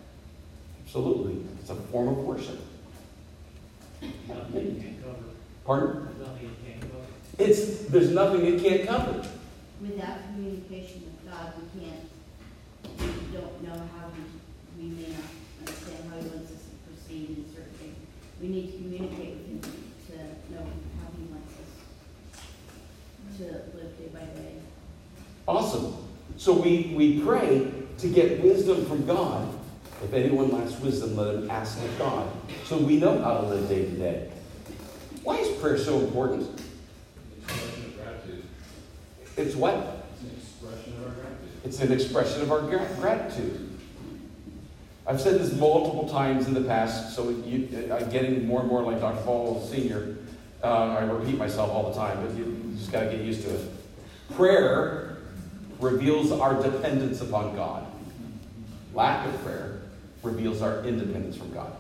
Absolutely. 0.85 1.45
It's 1.61 1.71
a 1.71 1.75
form 1.75 2.09
of 2.09 2.19
worship. 2.19 2.61
Nothing 4.29 4.77
you 4.77 4.83
can't 4.83 5.03
cover. 5.03 5.25
Pardon? 5.65 6.09
Nothing 6.21 6.43
you 6.43 6.57
can't 6.67 6.81
cover. 6.81 7.05
It's 7.39 7.85
there's 7.87 8.11
nothing 8.11 8.47
it 8.47 8.63
can't 8.63 8.87
cover. 8.87 9.27
Without 9.81 10.19
communication 10.27 11.03
with 11.05 11.31
God, 11.31 11.53
we 11.59 11.81
can't, 11.81 12.01
we 12.99 13.37
don't 13.37 13.63
know 13.63 13.89
how 13.97 14.09
we, 14.79 14.83
we 14.83 14.89
may 14.95 15.09
not 15.09 15.29
understand 15.61 16.11
how 16.11 16.17
he 16.21 16.29
wants 16.29 16.53
us 16.53 16.63
to 16.65 16.77
proceed 16.89 17.29
in 17.31 17.45
certain 17.53 17.75
things. 17.77 17.97
We 18.41 18.49
need 18.49 18.73
to 18.73 18.79
communicate 18.79 19.37
with 19.37 19.47
him 19.47 19.61
to 19.61 20.17
know 20.55 20.65
how 21.01 21.09
he 21.19 21.25
wants 21.25 21.53
us 21.55 21.65
to 23.39 23.43
live 23.43 23.99
day 23.99 24.09
by 24.13 24.21
day. 24.21 24.55
Awesome. 25.49 25.97
So 26.37 26.53
we, 26.53 26.93
we 26.97 27.21
pray 27.21 27.71
to 27.99 28.09
get 28.09 28.43
wisdom 28.43 28.85
from 28.87 29.07
God. 29.07 29.49
If 30.03 30.13
anyone 30.13 30.53
lacks 30.53 30.79
wisdom, 30.81 31.17
let 31.17 31.35
him 31.35 31.51
ask 31.51 31.79
of 31.83 31.99
God. 31.99 32.29
So 32.65 32.77
we 32.79 32.97
know 32.97 33.21
how 33.23 33.39
to 33.39 33.47
live 33.47 33.69
day 33.69 33.85
to 33.87 33.91
day. 33.91 34.31
Why 35.23 35.39
is 35.39 35.49
prayer 35.61 35.79
so 35.79 36.01
important? 36.01 36.61
Expression 37.39 37.85
of 37.87 37.97
gratitude. 37.97 38.45
It's 39.37 39.55
what? 39.55 40.07
It's 40.25 40.61
an 40.61 40.73
expression 40.73 40.93
of 40.93 41.03
our 41.03 41.11
gratitude. 41.11 41.61
It's 41.65 41.81
an 41.81 41.93
expression 41.93 42.43
of 42.43 42.53
our 42.53 42.61
gra- 42.61 42.97
gratitude. 43.01 43.71
I've 45.07 45.21
said 45.21 45.41
this 45.41 45.53
multiple 45.53 46.09
times 46.09 46.47
in 46.47 46.55
the 46.55 46.63
past, 46.63 47.15
so 47.15 47.29
you, 47.31 47.91
I'm 47.93 48.09
getting 48.11 48.47
more 48.47 48.61
and 48.61 48.69
more 48.69 48.83
like 48.83 49.01
Dr. 49.01 49.23
Paul 49.23 49.61
Sr. 49.61 50.17
Uh, 50.63 50.97
I 50.99 51.05
repeat 51.05 51.37
myself 51.37 51.71
all 51.71 51.91
the 51.91 51.99
time, 51.99 52.27
but 52.27 52.35
you, 52.37 52.64
just 52.85 52.93
got 52.93 53.05
to 53.05 53.17
get 53.17 53.25
used 53.25 53.43
to 53.43 53.55
it. 53.55 53.71
Prayer 54.35 55.17
reveals 55.81 56.31
our 56.33 56.63
dependence 56.63 57.23
upon 57.23 57.57
God. 57.57 57.87
Lack 58.93 59.27
of 59.27 59.43
prayer 59.43 59.81
reveals 60.23 60.61
our 60.61 60.85
independence 60.85 61.35
from 61.35 61.53
God. 61.55 61.73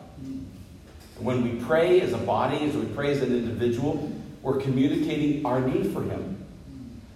When 1.19 1.43
we 1.43 1.63
pray 1.63 2.01
as 2.01 2.15
a 2.15 2.19
body, 2.19 2.65
as 2.65 2.75
we 2.75 2.87
pray 2.87 3.13
as 3.13 3.21
an 3.21 3.35
individual, 3.35 4.11
we're 4.41 4.61
communicating 4.61 5.45
our 5.45 5.61
need 5.61 5.93
for 5.93 6.03
Him. 6.03 6.43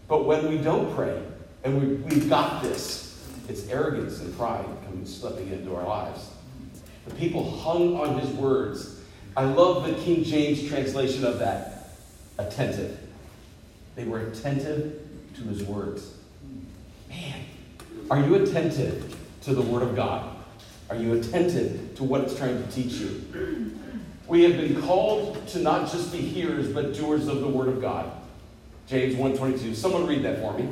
But 0.07 0.27
when 0.27 0.51
we 0.51 0.59
don't 0.59 0.95
pray, 0.95 1.21
and 1.65 1.81
we, 1.81 1.95
we've 1.95 2.29
got 2.29 2.63
this, 2.63 3.27
it's 3.49 3.69
arrogance 3.69 4.21
and 4.21 4.37
pride 4.37 4.67
coming 4.85 5.07
slipping 5.07 5.49
into 5.49 5.75
our 5.75 5.87
lives. 5.87 6.31
The 7.07 7.15
people 7.15 7.59
hung 7.59 7.97
on 7.99 8.19
His 8.19 8.29
words. 8.33 9.01
I 9.35 9.45
love 9.45 9.87
the 9.87 9.95
King 10.03 10.25
James 10.25 10.69
translation 10.69 11.25
of 11.25 11.39
that 11.39 11.89
attentive. 12.39 13.08
They 13.99 14.05
were 14.05 14.21
attentive 14.21 15.01
to 15.35 15.43
His 15.43 15.65
words. 15.65 16.13
Man, 17.09 17.41
are 18.09 18.21
you 18.21 18.37
attentive 18.37 19.17
to 19.43 19.53
the 19.53 19.61
Word 19.61 19.83
of 19.83 19.97
God? 19.97 20.37
Are 20.89 20.95
you 20.95 21.15
attentive 21.15 21.97
to 21.97 22.05
what 22.05 22.21
it's 22.21 22.37
trying 22.37 22.65
to 22.65 22.71
teach 22.71 22.93
you? 22.93 23.77
We 24.29 24.45
have 24.45 24.53
been 24.53 24.81
called 24.83 25.45
to 25.49 25.59
not 25.59 25.91
just 25.91 26.13
be 26.13 26.19
hearers, 26.19 26.73
but 26.73 26.95
doers 26.95 27.27
of 27.27 27.41
the 27.41 27.49
Word 27.49 27.67
of 27.67 27.81
God. 27.81 28.13
James 28.87 29.17
1.22. 29.17 29.75
Someone 29.75 30.07
read 30.07 30.23
that 30.23 30.43
for 30.43 30.57
me. 30.57 30.69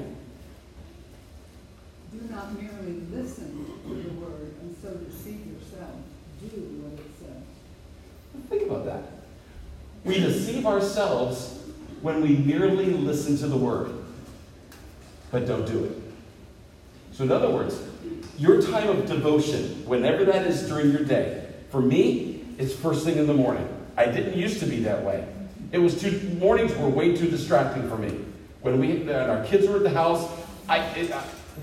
Do 2.13 2.29
not 2.31 2.53
merely 2.57 3.01
listen 3.11 3.67
to 3.89 3.89
the 3.93 4.21
word 4.21 4.55
and 4.61 4.77
so 4.81 4.95
deceive 4.95 5.41
yourself. 5.49 5.91
Do 6.41 6.47
what 6.47 6.93
it 6.93 7.11
says. 7.19 8.49
Think 8.49 8.71
about 8.71 8.85
that. 8.85 9.03
We 10.05 10.21
deceive 10.21 10.65
ourselves 10.65 11.66
when 12.03 12.21
we 12.21 12.37
merely 12.37 12.87
listen 12.87 13.37
to 13.39 13.47
the 13.47 13.57
Word, 13.57 13.93
but 15.31 15.47
don't 15.47 15.67
do 15.67 15.85
it. 15.85 15.93
So, 17.13 17.25
in 17.25 17.33
other 17.33 17.51
words, 17.51 17.81
your 18.39 18.61
time 18.61 18.89
of 18.89 19.07
devotion, 19.07 19.87
whenever 19.87 20.25
that 20.27 20.47
is 20.47 20.69
during 20.69 20.91
your 20.91 21.05
day, 21.05 21.47
for 21.71 21.81
me, 21.81 22.45
it's 22.59 22.75
first 22.75 23.05
thing 23.05 23.17
in 23.17 23.27
the 23.27 23.35
morning. 23.35 23.67
I 23.97 24.07
didn't 24.07 24.37
used 24.37 24.61
to 24.61 24.67
be 24.67 24.81
that 24.81 25.03
way. 25.03 25.27
It 25.73 25.79
was 25.79 26.01
too 26.01 26.21
mornings 26.39 26.77
were 26.77 26.89
way 26.89 27.17
too 27.17 27.29
distracting 27.29 27.89
for 27.89 27.97
me. 27.97 28.09
When 28.61 28.79
we 28.79 28.99
when 28.99 29.17
our 29.17 29.45
kids 29.45 29.67
were 29.67 29.77
at 29.77 29.83
the 29.83 29.91
house, 29.91 30.31
I, 30.69 30.79
it, 30.79 31.13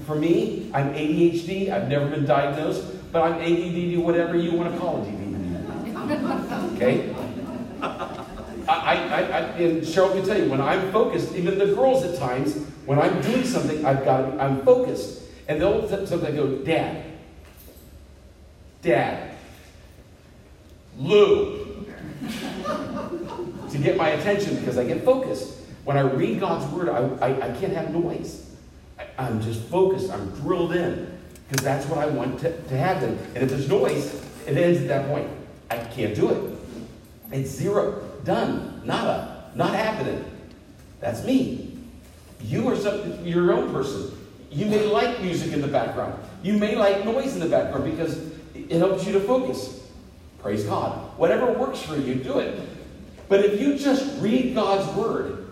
for 0.05 0.15
me, 0.15 0.71
I'm 0.73 0.93
ADHD. 0.93 1.69
I've 1.69 1.87
never 1.87 2.07
been 2.07 2.25
diagnosed, 2.25 2.83
but 3.11 3.21
I'm 3.21 3.33
ADD, 3.33 3.97
whatever 3.99 4.35
you 4.35 4.53
want 4.53 4.73
to 4.73 4.79
call 4.79 5.03
it. 5.03 5.23
Okay. 6.75 7.15
I, 8.83 8.95
I, 8.95 9.19
I, 9.21 9.39
and 9.57 9.81
Cheryl 9.81 10.13
can 10.13 10.25
tell 10.25 10.37
you 10.37 10.49
when 10.49 10.61
I'm 10.61 10.91
focused. 10.91 11.33
Even 11.35 11.57
the 11.57 11.67
girls 11.67 12.03
at 12.03 12.19
times, 12.19 12.55
when 12.85 12.99
I'm 12.99 13.21
doing 13.21 13.45
something, 13.45 13.85
I've 13.85 14.03
got 14.03 14.39
I'm 14.39 14.63
focused, 14.63 15.21
and 15.47 15.61
they'll 15.61 15.87
sometimes 15.87 16.35
go, 16.35 16.57
Dad, 16.57 17.05
Dad, 18.81 19.35
Lou, 20.97 21.85
to 23.69 23.77
get 23.77 23.97
my 23.97 24.09
attention 24.09 24.57
because 24.59 24.77
I 24.77 24.85
get 24.85 25.03
focused. 25.03 25.59
When 25.85 25.97
I 25.97 26.01
read 26.01 26.39
God's 26.39 26.71
word, 26.73 26.89
I, 26.89 27.27
I, 27.27 27.35
I 27.35 27.59
can't 27.59 27.73
have 27.73 27.93
noise. 27.93 28.49
I, 28.99 29.05
I'm 29.17 29.41
just 29.41 29.61
focused. 29.63 30.11
I'm 30.11 30.29
drilled 30.41 30.75
in 30.75 31.17
because 31.49 31.63
that's 31.63 31.85
what 31.87 31.99
I 31.99 32.07
want 32.07 32.39
to, 32.41 32.61
to 32.61 32.77
happen. 32.77 33.17
And 33.35 33.43
if 33.43 33.49
there's 33.49 33.67
noise, 33.67 34.13
it 34.45 34.57
ends 34.57 34.81
at 34.81 34.87
that 34.87 35.07
point. 35.07 35.29
I 35.69 35.77
can't 35.77 36.15
do 36.15 36.29
it. 36.29 36.59
It's 37.31 37.49
zero. 37.49 38.01
Done. 38.23 38.72
Nada. 38.83 39.51
Not 39.55 39.73
happening. 39.75 40.23
That's 40.99 41.23
me. 41.23 41.77
You 42.41 42.67
are 42.69 42.75
some, 42.75 43.25
your 43.25 43.53
own 43.53 43.71
person. 43.71 44.17
You 44.49 44.65
may 44.67 44.85
like 44.85 45.21
music 45.21 45.53
in 45.53 45.61
the 45.61 45.67
background. 45.67 46.21
You 46.43 46.53
may 46.57 46.75
like 46.75 47.05
noise 47.05 47.33
in 47.33 47.39
the 47.39 47.49
background 47.49 47.85
because 47.85 48.19
it 48.53 48.77
helps 48.77 49.05
you 49.05 49.13
to 49.13 49.19
focus. 49.19 49.87
Praise 50.39 50.63
God. 50.65 51.17
Whatever 51.17 51.51
works 51.53 51.81
for 51.81 51.95
you, 51.95 52.15
do 52.15 52.39
it. 52.39 52.59
But 53.29 53.45
if 53.45 53.59
you 53.59 53.77
just 53.77 54.21
read 54.21 54.53
God's 54.53 54.93
word 54.95 55.47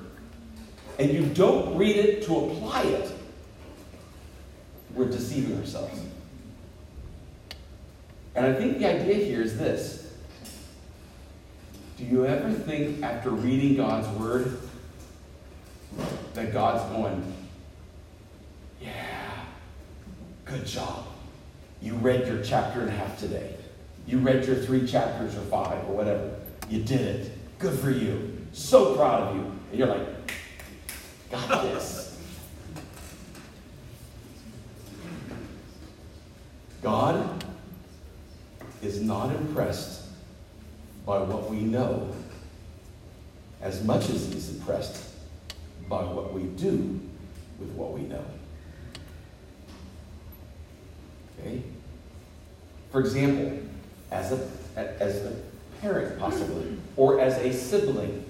and 0.99 1.11
you 1.11 1.25
don't 1.27 1.77
read 1.77 1.95
it 1.95 2.23
to 2.25 2.37
apply 2.37 2.83
it, 2.83 3.11
we're 4.93 5.09
deceiving 5.09 5.57
ourselves. 5.57 5.99
And 8.35 8.45
I 8.45 8.53
think 8.53 8.79
the 8.79 8.85
idea 8.85 9.15
here 9.25 9.41
is 9.41 9.57
this. 9.57 10.00
Do 12.01 12.07
you 12.07 12.25
ever 12.25 12.51
think 12.51 13.03
after 13.03 13.29
reading 13.29 13.75
God's 13.75 14.07
word 14.19 14.57
that 16.33 16.51
God's 16.51 16.83
going, 16.91 17.31
yeah, 18.81 19.29
good 20.45 20.65
job. 20.65 21.05
You 21.79 21.93
read 21.93 22.25
your 22.25 22.41
chapter 22.43 22.81
and 22.81 22.89
a 22.89 22.91
half 22.91 23.19
today. 23.19 23.55
You 24.07 24.17
read 24.17 24.45
your 24.45 24.55
three 24.55 24.87
chapters 24.87 25.35
or 25.35 25.41
five 25.41 25.87
or 25.89 25.93
whatever. 25.95 26.33
You 26.71 26.81
did 26.81 27.01
it. 27.01 27.59
Good 27.59 27.77
for 27.77 27.91
you. 27.91 28.35
So 28.51 28.95
proud 28.95 29.21
of 29.21 29.35
you. 29.35 29.43
And 29.69 29.77
you're 29.77 29.87
like, 29.87 30.07
got 31.29 31.61
this. 31.61 32.19
God 36.81 37.45
is 38.81 39.01
not 39.01 39.35
impressed 39.35 40.00
by 41.05 41.19
what 41.19 41.49
we 41.49 41.57
know 41.57 42.13
as 43.61 43.83
much 43.83 44.09
as 44.09 44.31
he's 44.31 44.49
impressed 44.49 45.09
by 45.87 46.03
what 46.03 46.33
we 46.33 46.43
do 46.43 46.99
with 47.59 47.69
what 47.71 47.91
we 47.91 48.01
know. 48.01 48.23
Okay? 51.39 51.61
For 52.91 52.99
example, 52.99 53.59
as 54.11 54.31
a, 54.31 54.49
as 54.75 55.25
a 55.25 55.35
parent, 55.81 56.19
possibly, 56.19 56.77
or 56.95 57.19
as 57.19 57.37
a 57.37 57.53
sibling, 57.53 58.25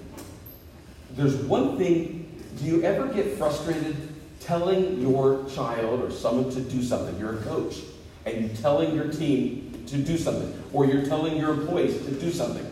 there's 1.12 1.36
one 1.36 1.76
thing. 1.78 2.18
Do 2.58 2.64
you 2.64 2.82
ever 2.82 3.08
get 3.08 3.38
frustrated 3.38 3.96
telling 4.40 5.00
your 5.00 5.44
child 5.48 6.02
or 6.02 6.10
someone 6.10 6.50
to 6.52 6.60
do 6.60 6.82
something? 6.82 7.18
You're 7.18 7.38
a 7.38 7.42
coach, 7.42 7.78
and 8.26 8.44
you're 8.44 8.56
telling 8.56 8.94
your 8.94 9.08
team 9.08 9.71
to 9.86 9.96
do 9.96 10.16
something, 10.16 10.62
or 10.72 10.86
you're 10.86 11.04
telling 11.04 11.36
your 11.36 11.52
employees 11.52 12.04
to 12.04 12.12
do 12.12 12.30
something. 12.30 12.66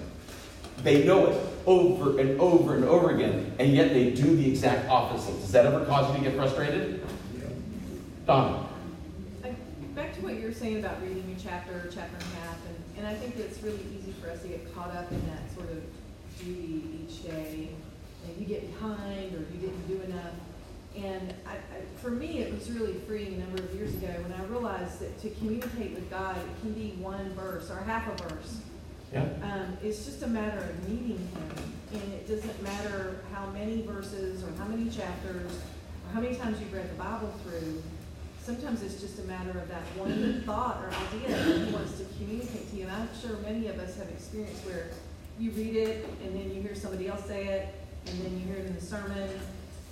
They 0.83 1.05
know 1.05 1.27
it. 1.27 1.47
over 1.67 2.19
and 2.19 2.41
over 2.41 2.75
and 2.75 2.85
over 2.85 3.11
again, 3.11 3.53
and 3.59 3.75
yet 3.75 3.93
they 3.93 4.11
do 4.11 4.35
the 4.37 4.49
exact 4.49 4.89
opposite. 4.89 5.39
Does 5.41 5.53
that 5.53 5.67
ever 5.67 5.85
cause 5.85 6.11
you 6.11 6.19
to 6.19 6.31
get 6.31 6.35
frustrated? 6.35 7.07
Donna. 8.27 8.67
Back 9.95 10.15
to 10.15 10.23
what 10.23 10.35
you 10.35 10.47
were 10.47 10.55
saying 10.55 10.79
about 10.79 11.03
reading 11.03 11.29
your 11.29 11.39
chapter, 11.39 11.73
or 11.73 11.91
chapter 11.93 12.17
and 12.17 12.25
a 12.25 12.41
half, 12.41 12.57
and, 12.67 12.99
and 12.99 13.07
I 13.07 13.15
think 13.15 13.37
it's 13.37 13.63
really 13.63 13.85
easy 13.99 14.15
for 14.23 14.31
us 14.31 14.41
to 14.43 14.49
get 14.49 14.75
caught 14.75 14.95
up 14.97 15.13
in 15.13 15.21
that 15.29 15.53
sort 15.55 15.69
of 15.71 15.83
duty 16.39 17.05
each 17.05 17.25
day. 17.25 17.69
And 18.27 18.37
you 18.39 18.47
get 18.47 18.73
behind, 18.73 19.35
or 19.35 19.45
you 19.53 19.61
didn't 19.61 19.87
do 19.89 20.01
enough. 20.01 20.33
And 20.97 21.33
I, 21.47 21.53
I, 21.53 22.01
for 22.03 22.11
me, 22.11 22.39
it 22.39 22.53
was 22.53 22.71
really 22.71 22.95
freeing 23.07 23.35
a 23.35 23.39
number 23.39 23.63
of 23.63 23.75
years 23.75 23.95
ago 23.95 24.09
when 24.09 24.33
I 24.33 24.45
realized 24.45 25.01
that 25.01 25.21
to 25.23 25.31
communicate 25.31 25.93
with 25.93 26.11
God, 26.11 26.37
it 26.37 26.61
can 26.61 26.73
be 26.73 26.91
one 26.99 27.33
verse 27.35 27.71
or 27.71 27.77
half 27.77 28.09
a 28.09 28.29
verse. 28.29 28.61
Yeah. 29.13 29.25
Um, 29.43 29.77
it's 29.83 30.05
just 30.05 30.23
a 30.23 30.27
matter 30.27 30.59
of 30.59 30.89
meeting 30.89 31.19
him, 31.19 31.73
and 31.93 32.13
it 32.13 32.29
doesn't 32.29 32.63
matter 32.63 33.25
how 33.33 33.47
many 33.47 33.83
verses 33.83 34.43
or 34.43 34.53
how 34.59 34.67
many 34.67 34.91
chapters 34.91 35.53
or 35.53 36.15
how 36.15 36.21
many 36.21 36.35
times 36.37 36.61
you've 36.61 36.73
read 36.73 36.91
the 36.91 36.95
Bible 36.95 37.33
through. 37.45 37.83
Sometimes 38.43 38.83
it's 38.83 39.01
just 39.01 39.19
a 39.19 39.25
matter 39.25 39.51
of 39.51 39.69
that 39.69 39.83
one 39.97 40.43
thought 40.45 40.83
or 40.83 40.91
idea 41.17 41.37
that 41.37 41.67
he 41.67 41.73
wants 41.73 41.99
to 41.99 42.05
communicate 42.19 42.71
to 42.71 42.77
you. 42.77 42.83
And 42.85 42.93
I'm 42.93 43.09
sure 43.21 43.37
many 43.39 43.69
of 43.69 43.79
us 43.79 43.97
have 43.97 44.09
experienced 44.09 44.65
where 44.65 44.91
you 45.39 45.51
read 45.53 45.77
it 45.77 46.07
and 46.25 46.35
then 46.35 46.55
you 46.55 46.63
hear 46.63 46.75
somebody 46.75 47.09
else 47.09 47.25
say 47.27 47.47
it, 47.47 47.75
and 48.07 48.25
then 48.25 48.33
you 48.39 48.47
hear 48.47 48.57
it 48.57 48.67
in 48.67 48.75
the 48.75 48.81
sermon, 48.81 49.29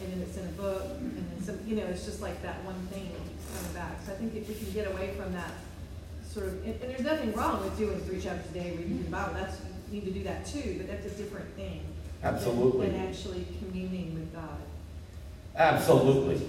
and 0.00 0.12
then 0.12 0.20
it's 0.22 0.36
in 0.36 0.44
a 0.44 0.52
book, 0.52 0.82
and 0.98 1.30
then 1.30 1.42
some, 1.42 1.58
you 1.66 1.76
know, 1.76 1.86
it's 1.86 2.04
just 2.04 2.20
like 2.20 2.40
that 2.42 2.64
one 2.64 2.80
thing 2.92 3.10
that 3.12 3.22
keeps 3.28 3.56
coming 3.56 3.74
back. 3.74 3.98
So 4.06 4.12
I 4.12 4.16
think 4.16 4.34
if 4.34 4.48
we 4.48 4.54
can 4.54 4.70
get 4.72 4.90
away 4.90 5.14
from 5.16 5.32
that 5.32 5.52
sort 6.28 6.46
of, 6.46 6.54
and, 6.64 6.74
and 6.80 6.90
there's 6.90 7.00
nothing 7.00 7.32
wrong 7.32 7.64
with 7.64 7.76
doing 7.78 7.98
three 8.00 8.20
chapters 8.20 8.50
a 8.50 8.54
day, 8.54 8.70
reading 8.76 9.02
the 9.04 9.10
Bible. 9.10 9.34
That's 9.34 9.58
you 9.90 10.00
need 10.00 10.06
to 10.06 10.12
do 10.12 10.24
that 10.24 10.44
too, 10.46 10.74
but 10.78 10.88
that's 10.88 11.06
a 11.06 11.10
different 11.10 11.54
thing. 11.56 11.80
Absolutely. 12.22 12.88
Than 12.88 13.06
actually 13.06 13.46
communing 13.58 14.14
with 14.14 14.34
God. 14.34 14.58
Absolutely. 15.56 16.40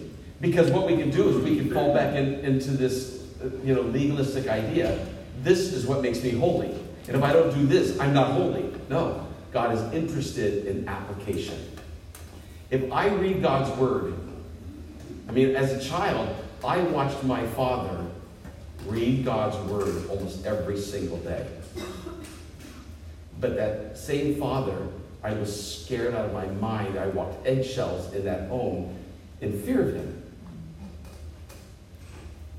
Because 0.41 0.71
what 0.71 0.87
we 0.87 0.97
can 0.97 1.09
do 1.09 1.29
is 1.29 1.37
we 1.37 1.57
can 1.57 1.71
fall 1.71 1.93
back 1.93 2.15
in, 2.15 2.35
into 2.35 2.71
this, 2.71 3.27
uh, 3.41 3.49
you 3.63 3.75
know, 3.75 3.81
legalistic 3.81 4.47
idea. 4.47 5.05
This 5.41 5.73
is 5.73 5.85
what 5.85 6.01
makes 6.01 6.23
me 6.23 6.31
holy. 6.31 6.73
And 7.07 7.15
if 7.15 7.23
I 7.23 7.33
don't 7.33 7.53
do 7.53 7.65
this, 7.65 7.99
I'm 7.99 8.13
not 8.13 8.31
holy. 8.31 8.73
No. 8.89 9.27
God 9.51 9.73
is 9.73 9.81
interested 9.93 10.65
in 10.65 10.87
application. 10.87 11.57
If 12.69 12.91
I 12.91 13.07
read 13.07 13.41
God's 13.41 13.75
word, 13.77 14.13
I 15.27 15.31
mean, 15.31 15.55
as 15.55 15.71
a 15.71 15.89
child, 15.89 16.35
I 16.63 16.79
watched 16.79 17.23
my 17.23 17.45
father 17.47 18.05
read 18.85 19.25
God's 19.25 19.57
word 19.69 20.09
almost 20.09 20.45
every 20.45 20.77
single 20.77 21.17
day. 21.17 21.47
But 23.39 23.55
that 23.55 23.97
same 23.97 24.39
father, 24.39 24.87
I 25.23 25.33
was 25.33 25.83
scared 25.83 26.13
out 26.13 26.25
of 26.25 26.33
my 26.33 26.45
mind. 26.45 26.97
I 26.97 27.07
walked 27.07 27.45
eggshells 27.45 28.13
in 28.13 28.25
that 28.25 28.49
home 28.49 28.95
in 29.41 29.61
fear 29.61 29.81
of 29.81 29.95
him. 29.95 30.23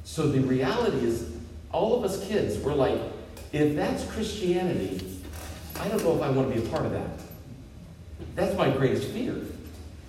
So 0.04 0.28
the 0.28 0.40
reality 0.40 1.06
is, 1.06 1.30
all 1.72 1.96
of 1.96 2.04
us 2.04 2.26
kids, 2.26 2.58
we're 2.58 2.74
like, 2.74 2.98
if 3.52 3.76
that's 3.76 4.04
Christianity, 4.06 5.18
I 5.78 5.88
don't 5.88 6.02
know 6.02 6.16
if 6.16 6.22
I 6.22 6.30
want 6.30 6.52
to 6.52 6.60
be 6.60 6.66
a 6.66 6.70
part 6.70 6.84
of 6.84 6.92
that. 6.92 7.08
That's 8.34 8.56
my 8.56 8.70
greatest 8.70 9.08
fear, 9.10 9.36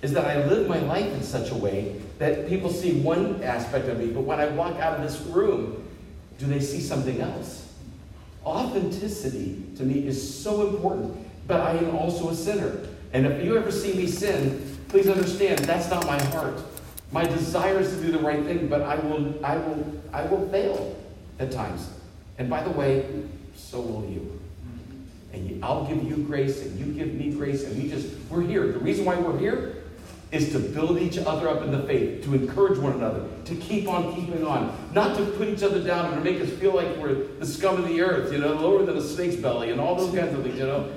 is 0.01 0.13
that 0.13 0.25
I 0.25 0.45
live 0.47 0.67
my 0.67 0.79
life 0.79 1.05
in 1.05 1.21
such 1.21 1.51
a 1.51 1.55
way 1.55 1.95
that 2.17 2.47
people 2.47 2.69
see 2.69 2.99
one 3.01 3.43
aspect 3.43 3.87
of 3.87 3.99
me, 3.99 4.07
but 4.07 4.21
when 4.21 4.39
I 4.39 4.47
walk 4.47 4.75
out 4.77 4.99
of 4.99 5.03
this 5.03 5.19
room, 5.27 5.87
do 6.39 6.47
they 6.47 6.59
see 6.59 6.79
something 6.79 7.21
else? 7.21 7.71
Authenticity 8.45 9.63
to 9.77 9.83
me 9.83 10.07
is 10.07 10.41
so 10.41 10.67
important, 10.67 11.15
but 11.47 11.61
I 11.61 11.73
am 11.73 11.95
also 11.95 12.29
a 12.29 12.35
sinner. 12.35 12.87
And 13.13 13.27
if 13.27 13.43
you 13.43 13.57
ever 13.57 13.71
see 13.71 13.93
me 13.93 14.07
sin, 14.07 14.77
please 14.87 15.07
understand 15.07 15.59
that's 15.59 15.89
not 15.89 16.05
my 16.07 16.21
heart. 16.25 16.59
My 17.11 17.23
desire 17.23 17.79
is 17.79 17.95
to 17.95 18.01
do 18.01 18.11
the 18.11 18.19
right 18.19 18.43
thing, 18.43 18.67
but 18.67 18.81
I 18.81 18.95
will, 18.95 19.45
I 19.45 19.57
will, 19.57 20.01
I 20.13 20.25
will 20.25 20.47
fail 20.49 20.95
at 21.39 21.51
times. 21.51 21.89
And 22.39 22.49
by 22.49 22.63
the 22.63 22.71
way, 22.71 23.05
so 23.55 23.81
will 23.81 24.09
you. 24.09 24.39
And 25.33 25.63
I'll 25.63 25.85
give 25.85 26.03
you 26.03 26.17
grace, 26.17 26.61
and 26.61 26.79
you 26.79 26.93
give 26.93 27.13
me 27.13 27.31
grace, 27.31 27.63
and 27.63 27.81
we 27.81 27.89
just, 27.89 28.07
we're 28.29 28.41
here. 28.41 28.71
The 28.71 28.79
reason 28.79 29.05
why 29.05 29.15
we're 29.15 29.37
here 29.37 29.80
is 30.31 30.51
to 30.53 30.59
build 30.59 30.97
each 30.97 31.17
other 31.17 31.49
up 31.49 31.61
in 31.61 31.71
the 31.71 31.83
faith, 31.83 32.23
to 32.23 32.33
encourage 32.33 32.79
one 32.79 32.93
another, 32.93 33.27
to 33.43 33.55
keep 33.55 33.87
on 33.87 34.15
keeping 34.15 34.45
on, 34.45 34.73
not 34.93 35.17
to 35.17 35.25
put 35.31 35.49
each 35.49 35.61
other 35.61 35.83
down 35.83 36.13
and 36.13 36.23
to 36.23 36.31
make 36.31 36.41
us 36.41 36.49
feel 36.57 36.73
like 36.73 36.95
we're 36.97 37.27
the 37.39 37.45
scum 37.45 37.77
of 37.77 37.87
the 37.87 38.01
earth, 38.01 38.31
you 38.31 38.39
know, 38.39 38.53
lower 38.53 38.85
than 38.85 38.97
a 38.97 39.01
snake's 39.01 39.35
belly, 39.35 39.71
and 39.71 39.81
all 39.81 39.95
those 39.95 40.15
kinds 40.15 40.33
of 40.33 40.43
things, 40.43 40.57
you 40.57 40.65
know. 40.65 40.89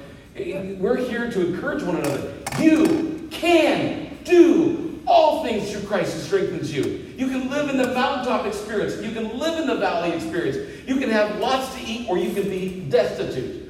We're 0.80 0.96
here 0.96 1.30
to 1.30 1.46
encourage 1.46 1.82
one 1.82 1.96
another. 1.96 2.32
You 2.60 3.28
can 3.32 4.18
do 4.24 5.02
all 5.06 5.44
things 5.44 5.70
through 5.70 5.82
Christ 5.82 6.14
who 6.14 6.20
strengthens 6.20 6.72
you. 6.72 6.82
You 7.16 7.26
can 7.26 7.50
live 7.50 7.68
in 7.70 7.76
the 7.76 7.92
mountaintop 7.92 8.46
experience. 8.46 9.00
You 9.02 9.12
can 9.12 9.38
live 9.38 9.58
in 9.60 9.66
the 9.66 9.76
valley 9.76 10.12
experience. 10.12 10.56
You 10.88 10.96
can 10.96 11.10
have 11.10 11.38
lots 11.40 11.74
to 11.74 11.80
eat, 11.82 12.08
or 12.08 12.18
you 12.18 12.32
can 12.32 12.44
be 12.44 12.86
destitute. 12.88 13.62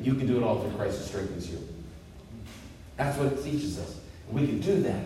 You 0.00 0.14
can 0.14 0.26
do 0.26 0.36
it 0.36 0.42
all 0.42 0.60
through 0.60 0.76
Christ 0.76 0.98
who 0.98 1.04
strengthens 1.04 1.50
you. 1.50 1.58
That's 2.96 3.18
what 3.18 3.32
it 3.32 3.44
teaches 3.44 3.78
us. 3.78 3.98
We 4.32 4.46
can 4.46 4.60
do 4.60 4.82
that. 4.82 5.04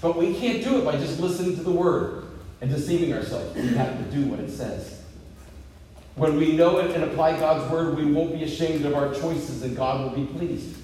But 0.00 0.16
we 0.16 0.34
can't 0.34 0.62
do 0.62 0.78
it 0.78 0.84
by 0.84 0.92
just 0.96 1.20
listening 1.20 1.56
to 1.56 1.62
the 1.62 1.70
word 1.70 2.24
and 2.60 2.70
deceiving 2.70 3.12
ourselves. 3.12 3.54
We 3.54 3.68
have 3.68 3.98
to 3.98 4.04
do 4.16 4.24
what 4.26 4.40
it 4.40 4.50
says. 4.50 5.02
When 6.14 6.36
we 6.36 6.52
know 6.52 6.78
it 6.78 6.90
and 6.90 7.04
apply 7.04 7.38
God's 7.38 7.70
word, 7.70 7.96
we 7.96 8.04
won't 8.04 8.34
be 8.34 8.44
ashamed 8.44 8.84
of 8.84 8.94
our 8.94 9.14
choices 9.14 9.62
and 9.62 9.76
God 9.76 10.02
will 10.02 10.24
be 10.24 10.30
pleased. 10.32 10.76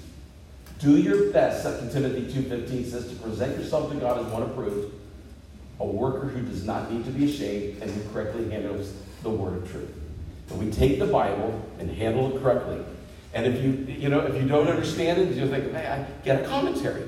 Do 0.79 0.97
your 0.97 1.31
best, 1.31 1.63
2 1.63 1.91
Timothy 1.91 2.23
2.15 2.33 2.85
says, 2.85 3.09
to 3.09 3.15
present 3.17 3.57
yourself 3.57 3.91
to 3.91 3.97
God 3.97 4.25
as 4.25 4.31
one 4.31 4.43
approved, 4.43 4.93
a 5.79 5.85
worker 5.85 6.27
who 6.27 6.41
does 6.41 6.63
not 6.63 6.91
need 6.91 7.05
to 7.05 7.11
be 7.11 7.29
ashamed 7.29 7.81
and 7.81 7.91
who 7.91 8.09
correctly 8.11 8.49
handles 8.49 8.93
the 9.21 9.29
word 9.29 9.61
of 9.61 9.71
truth. 9.71 9.91
And 10.49 10.59
we 10.59 10.71
take 10.71 10.97
the 10.97 11.05
Bible 11.05 11.61
and 11.79 11.91
handle 11.91 12.35
it 12.35 12.41
correctly. 12.41 12.79
And 13.33 13.45
if 13.45 13.61
you, 13.61 13.71
you 13.93 14.09
know, 14.09 14.21
if 14.21 14.41
you 14.41 14.47
don't 14.47 14.67
understand 14.67 15.21
it, 15.21 15.35
you 15.35 15.47
think, 15.47 15.71
man, 15.71 16.01
I 16.01 16.23
get 16.25 16.43
a 16.43 16.47
commentary. 16.47 17.03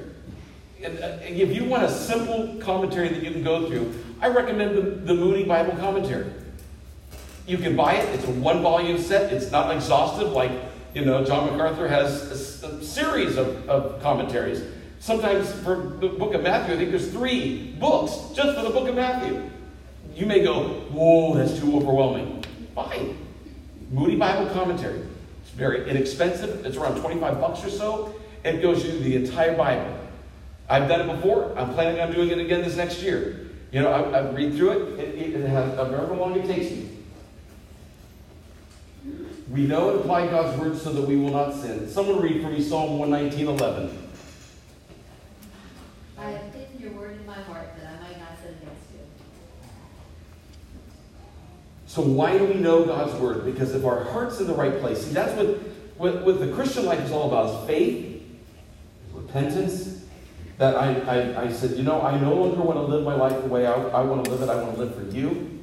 And, 0.84 1.00
uh, 1.00 1.18
if 1.22 1.56
you 1.56 1.66
want 1.66 1.84
a 1.84 1.92
simple 1.92 2.56
commentary 2.60 3.10
that 3.10 3.24
you 3.24 3.32
can 3.32 3.44
go 3.44 3.68
through, 3.68 3.94
I 4.20 4.28
recommend 4.28 4.76
the, 4.76 4.82
the 4.82 5.14
Moody 5.14 5.44
Bible 5.44 5.76
Commentary. 5.78 6.32
You 7.46 7.58
can 7.58 7.76
buy 7.76 7.96
it. 7.96 8.16
It's 8.16 8.26
a 8.26 8.32
one 8.32 8.62
volume 8.62 8.98
set. 8.98 9.32
It's 9.34 9.52
not 9.52 9.76
exhaustive 9.76 10.32
like, 10.32 10.52
you 10.94 11.06
know, 11.06 11.24
John 11.24 11.52
MacArthur 11.52 11.88
has 11.88 12.64
a, 12.64 12.68
a 12.68 12.84
series 12.84 13.38
of, 13.38 13.70
of 13.70 14.02
commentaries. 14.02 14.64
Sometimes 15.00 15.52
for 15.52 15.76
the 16.00 16.10
book 16.10 16.34
of 16.34 16.44
Matthew, 16.44 16.76
I 16.76 16.78
think 16.78 16.92
there's 16.92 17.12
three 17.12 17.74
books 17.80 18.36
just 18.36 18.56
for 18.56 18.64
the 18.64 18.70
book 18.70 18.88
of 18.88 18.96
Matthew. 18.96 19.50
You 20.16 20.26
may 20.26 20.44
go, 20.44 20.64
whoa, 20.92 21.36
that's 21.36 21.60
too 21.60 21.76
overwhelming. 21.76 22.44
Fine. 22.76 23.18
Moody 23.92 24.16
Bible 24.16 24.52
Commentary. 24.54 25.02
It's 25.42 25.52
very 25.52 25.90
inexpensive. 25.90 26.66
It's 26.66 26.78
around 26.78 27.02
25 27.02 27.40
bucks 27.40 27.64
or 27.66 27.70
so. 27.70 28.16
It 28.44 28.62
goes 28.62 28.84
through 28.84 29.00
the 29.00 29.16
entire 29.16 29.56
Bible. 29.56 30.01
I've 30.72 30.88
done 30.88 31.02
it 31.02 31.14
before. 31.14 31.54
I'm 31.60 31.74
planning 31.74 32.00
on 32.00 32.14
doing 32.14 32.30
it 32.30 32.40
again 32.40 32.62
this 32.62 32.78
next 32.78 33.02
year. 33.02 33.50
You 33.74 33.82
know, 33.82 33.92
I, 33.92 34.20
I 34.20 34.32
read 34.32 34.56
through 34.56 34.72
it. 34.72 35.00
It, 35.00 35.36
it 35.36 35.50
has 35.50 35.76
however 35.76 36.16
long 36.16 36.34
it 36.40 36.46
takes 36.46 36.72
me. 36.72 36.90
We 39.50 39.68
know 39.68 39.90
and 39.90 40.00
apply 40.00 40.28
God's 40.28 40.58
word 40.58 40.78
so 40.78 40.94
that 40.94 41.02
we 41.02 41.18
will 41.18 41.32
not 41.32 41.54
sin. 41.54 41.90
Someone 41.90 42.22
read 42.22 42.42
for 42.42 42.50
me 42.50 42.62
Psalm 42.62 42.98
119, 43.00 43.48
11. 43.48 44.08
I 46.18 46.30
have 46.30 46.54
hidden 46.54 46.80
your 46.80 46.92
word 46.92 47.20
in 47.20 47.26
my 47.26 47.34
heart 47.34 47.68
that 47.78 47.88
I 47.88 48.04
might 48.04 48.18
not 48.18 48.40
sin 48.42 48.56
against 48.62 48.92
you. 48.94 49.00
So 51.88 52.02
why 52.02 52.38
do 52.38 52.46
we 52.46 52.54
know 52.54 52.86
God's 52.86 53.14
word? 53.20 53.44
Because 53.44 53.76
if 53.76 53.84
our 53.84 54.06
heart's 54.06 54.40
in 54.40 54.48
the 54.48 54.54
right 54.54 54.80
place, 54.80 55.06
see, 55.06 55.12
that's 55.12 55.36
what, 55.36 55.48
what, 55.98 56.26
what 56.26 56.40
the 56.40 56.54
Christian 56.54 56.86
life 56.86 57.02
is 57.02 57.12
all 57.12 57.28
about: 57.28 57.62
is 57.62 57.68
faith, 57.68 58.24
repentance. 59.14 59.91
That 60.62 60.76
I, 60.76 60.94
I, 61.08 61.42
I 61.46 61.52
said, 61.52 61.72
you 61.72 61.82
know, 61.82 62.04
I 62.04 62.20
no 62.20 62.36
longer 62.36 62.62
want 62.62 62.78
to 62.78 62.84
live 62.84 63.04
my 63.04 63.16
life 63.16 63.42
the 63.42 63.48
way 63.48 63.66
I, 63.66 63.74
I 63.74 64.04
want 64.04 64.24
to 64.24 64.30
live 64.30 64.44
it. 64.44 64.48
I 64.48 64.62
want 64.62 64.76
to 64.76 64.82
live 64.84 64.94
for 64.94 65.02
you. 65.06 65.60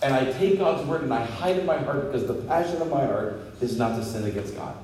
And 0.00 0.14
I 0.14 0.30
take 0.30 0.60
God's 0.60 0.86
word 0.86 1.02
and 1.02 1.12
I 1.12 1.24
hide 1.24 1.56
it 1.56 1.58
in 1.62 1.66
my 1.66 1.78
heart 1.78 2.12
because 2.12 2.28
the 2.28 2.34
passion 2.34 2.80
of 2.80 2.88
my 2.88 3.04
heart 3.04 3.40
is 3.60 3.76
not 3.76 3.96
to 3.96 4.04
sin 4.04 4.26
against 4.26 4.54
God. 4.54 4.76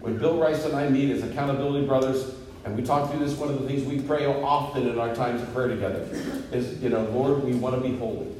When 0.00 0.18
Bill 0.18 0.36
Rice 0.36 0.66
and 0.66 0.76
I 0.76 0.90
meet 0.90 1.10
as 1.10 1.22
accountability 1.22 1.86
brothers, 1.86 2.34
and 2.66 2.76
we 2.76 2.82
talk 2.82 3.10
through 3.10 3.20
this, 3.20 3.34
one 3.38 3.48
of 3.48 3.62
the 3.62 3.66
things 3.66 3.82
we 3.84 4.02
pray 4.02 4.26
often 4.26 4.86
in 4.86 4.98
our 4.98 5.14
times 5.14 5.40
of 5.40 5.54
prayer 5.54 5.68
together 5.68 6.06
is, 6.52 6.78
you 6.82 6.90
know, 6.90 7.02
Lord, 7.04 7.44
we 7.44 7.54
want 7.54 7.76
to 7.76 7.80
be 7.80 7.96
holy. 7.96 8.30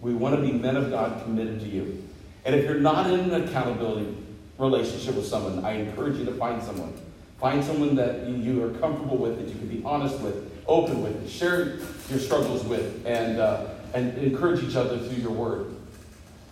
We 0.00 0.12
want 0.12 0.34
to 0.34 0.42
be 0.42 0.50
men 0.50 0.74
of 0.74 0.90
God 0.90 1.22
committed 1.22 1.60
to 1.60 1.68
you. 1.68 2.02
And 2.44 2.56
if 2.56 2.64
you're 2.64 2.80
not 2.80 3.08
in 3.08 3.30
an 3.30 3.44
accountability 3.44 4.12
relationship 4.58 5.14
with 5.14 5.28
someone, 5.28 5.64
I 5.64 5.74
encourage 5.74 6.18
you 6.18 6.24
to 6.24 6.32
find 6.32 6.60
someone. 6.60 6.94
Find 7.42 7.64
someone 7.64 7.96
that 7.96 8.28
you 8.28 8.64
are 8.64 8.70
comfortable 8.78 9.16
with, 9.16 9.36
that 9.36 9.48
you 9.48 9.56
can 9.56 9.66
be 9.66 9.82
honest 9.84 10.20
with, 10.20 10.48
open 10.68 11.02
with, 11.02 11.28
share 11.28 11.78
your 12.08 12.20
struggles 12.20 12.62
with, 12.62 13.04
and, 13.04 13.40
uh, 13.40 13.66
and 13.94 14.16
encourage 14.16 14.62
each 14.62 14.76
other 14.76 14.96
through 14.96 15.20
your 15.20 15.32
word. 15.32 15.74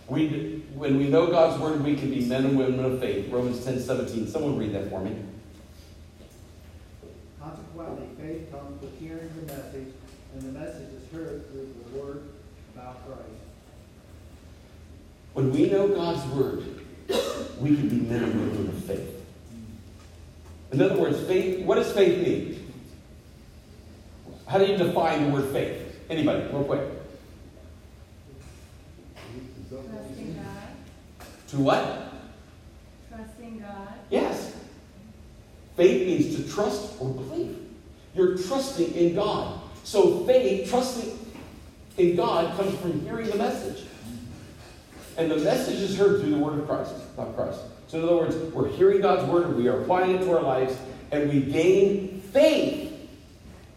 We, 0.09 0.65
when 0.75 0.97
we 0.97 1.07
know 1.07 1.27
God's 1.27 1.61
word, 1.61 1.81
we 1.81 1.95
can 1.95 2.09
be 2.09 2.25
men 2.25 2.43
and 2.43 2.57
women 2.57 2.83
of 2.83 2.99
faith. 2.99 3.31
Romans 3.31 3.63
10 3.63 3.79
17. 3.79 4.27
Someone 4.27 4.57
read 4.57 4.73
that 4.73 4.89
for 4.89 4.99
me. 4.99 5.15
consequently, 7.39 8.07
faith 8.19 8.51
comes 8.51 8.81
with 8.81 8.99
hearing 8.99 9.31
the 9.39 9.53
message, 9.53 9.93
and 10.33 10.41
the 10.41 10.59
message 10.59 10.89
is 10.91 11.09
heard 11.13 11.49
through 11.49 11.73
the 11.85 11.97
word 11.97 12.23
about 12.75 13.05
Christ. 13.05 13.29
When 15.31 15.53
we 15.53 15.69
know 15.69 15.87
God's 15.87 16.25
word, 16.33 16.65
we 17.61 17.77
can 17.77 17.87
be 17.87 17.95
men 17.95 18.23
and 18.23 18.41
women 18.41 18.67
of 18.67 18.83
faith. 18.83 19.20
In 20.71 20.81
other 20.81 20.97
words, 20.97 21.19
faith, 21.27 21.65
what 21.65 21.75
does 21.75 21.91
faith 21.91 22.25
mean? 22.25 22.71
How 24.47 24.57
do 24.57 24.65
you 24.65 24.77
define 24.77 25.25
the 25.25 25.29
word 25.31 25.51
faith? 25.51 25.99
Anybody, 26.09 26.43
real 26.51 26.63
quick. 26.63 26.81
Trusting 29.69 30.35
God, 30.35 31.47
To 31.49 31.57
what? 31.57 32.13
trusting 33.09 33.59
God, 33.59 33.87
Yes. 34.09 34.55
Faith 35.75 36.05
means 36.07 36.35
to 36.35 36.53
trust 36.53 36.93
or 36.99 37.09
believe. 37.09 37.57
You're 38.13 38.37
trusting 38.37 38.93
in 38.93 39.15
God. 39.15 39.61
So 39.83 40.25
faith, 40.25 40.69
trusting 40.69 41.17
in 41.97 42.15
God, 42.17 42.55
comes 42.57 42.77
from 42.79 43.01
hearing 43.01 43.29
the 43.29 43.37
message. 43.37 43.85
And 45.17 45.31
the 45.31 45.37
message 45.37 45.79
is 45.79 45.97
heard 45.97 46.21
through 46.21 46.31
the 46.31 46.37
word 46.37 46.59
of 46.59 46.67
Christ, 46.67 46.93
not 47.17 47.35
Christ. 47.35 47.59
So 47.91 47.97
in 47.97 48.05
other 48.05 48.15
words, 48.15 48.35
we're 48.53 48.69
hearing 48.69 49.01
God's 49.01 49.29
word, 49.29 49.53
we 49.57 49.67
are 49.67 49.81
applying 49.81 50.15
it 50.15 50.19
to 50.19 50.31
our 50.31 50.41
lives, 50.41 50.77
and 51.11 51.29
we 51.29 51.41
gain 51.41 52.21
faith. 52.31 52.87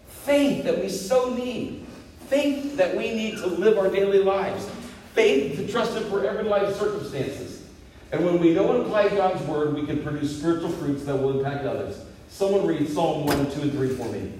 Faith 0.06 0.62
that 0.62 0.80
we 0.80 0.88
so 0.88 1.34
need. 1.34 1.84
Faith 2.28 2.76
that 2.76 2.96
we 2.96 3.12
need 3.12 3.38
to 3.38 3.48
live 3.48 3.76
our 3.76 3.90
daily 3.90 4.20
lives. 4.20 4.70
Faith 5.14 5.56
to 5.56 5.66
trust 5.66 5.96
Him 5.96 6.04
for 6.04 6.24
every 6.24 6.44
life 6.44 6.76
circumstances. 6.76 7.64
And 8.12 8.24
when 8.24 8.38
we 8.38 8.54
know 8.54 8.76
and 8.76 8.86
apply 8.86 9.08
God's 9.08 9.42
word, 9.48 9.74
we 9.74 9.84
can 9.84 10.00
produce 10.04 10.38
spiritual 10.38 10.70
fruits 10.70 11.04
that 11.06 11.16
will 11.16 11.36
impact 11.36 11.64
others. 11.64 12.00
Someone 12.28 12.68
read 12.68 12.88
Psalm 12.88 13.26
1 13.26 13.36
and 13.36 13.50
2 13.50 13.62
and 13.62 13.72
3 13.72 13.88
for 13.96 14.08
me. 14.10 14.32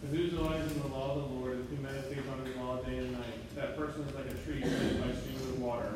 But 0.00 0.10
who 0.10 0.26
delights 0.28 0.72
in 0.72 0.80
the 0.80 0.88
law 0.88 1.14
of 1.14 1.22
the 1.22 1.34
Lord, 1.36 1.64
who 1.70 1.76
meditates 1.80 2.26
on 2.28 2.44
his 2.44 2.56
law 2.56 2.78
day 2.78 2.98
and 2.98 3.12
night? 3.12 3.54
That 3.54 3.76
person 3.76 4.02
is 4.02 4.14
like 4.14 4.26
a 4.26 4.34
tree 4.44 4.60
planted 4.60 5.00
by 5.00 5.12
streams 5.20 5.42
of 5.42 5.60
water, 5.60 5.88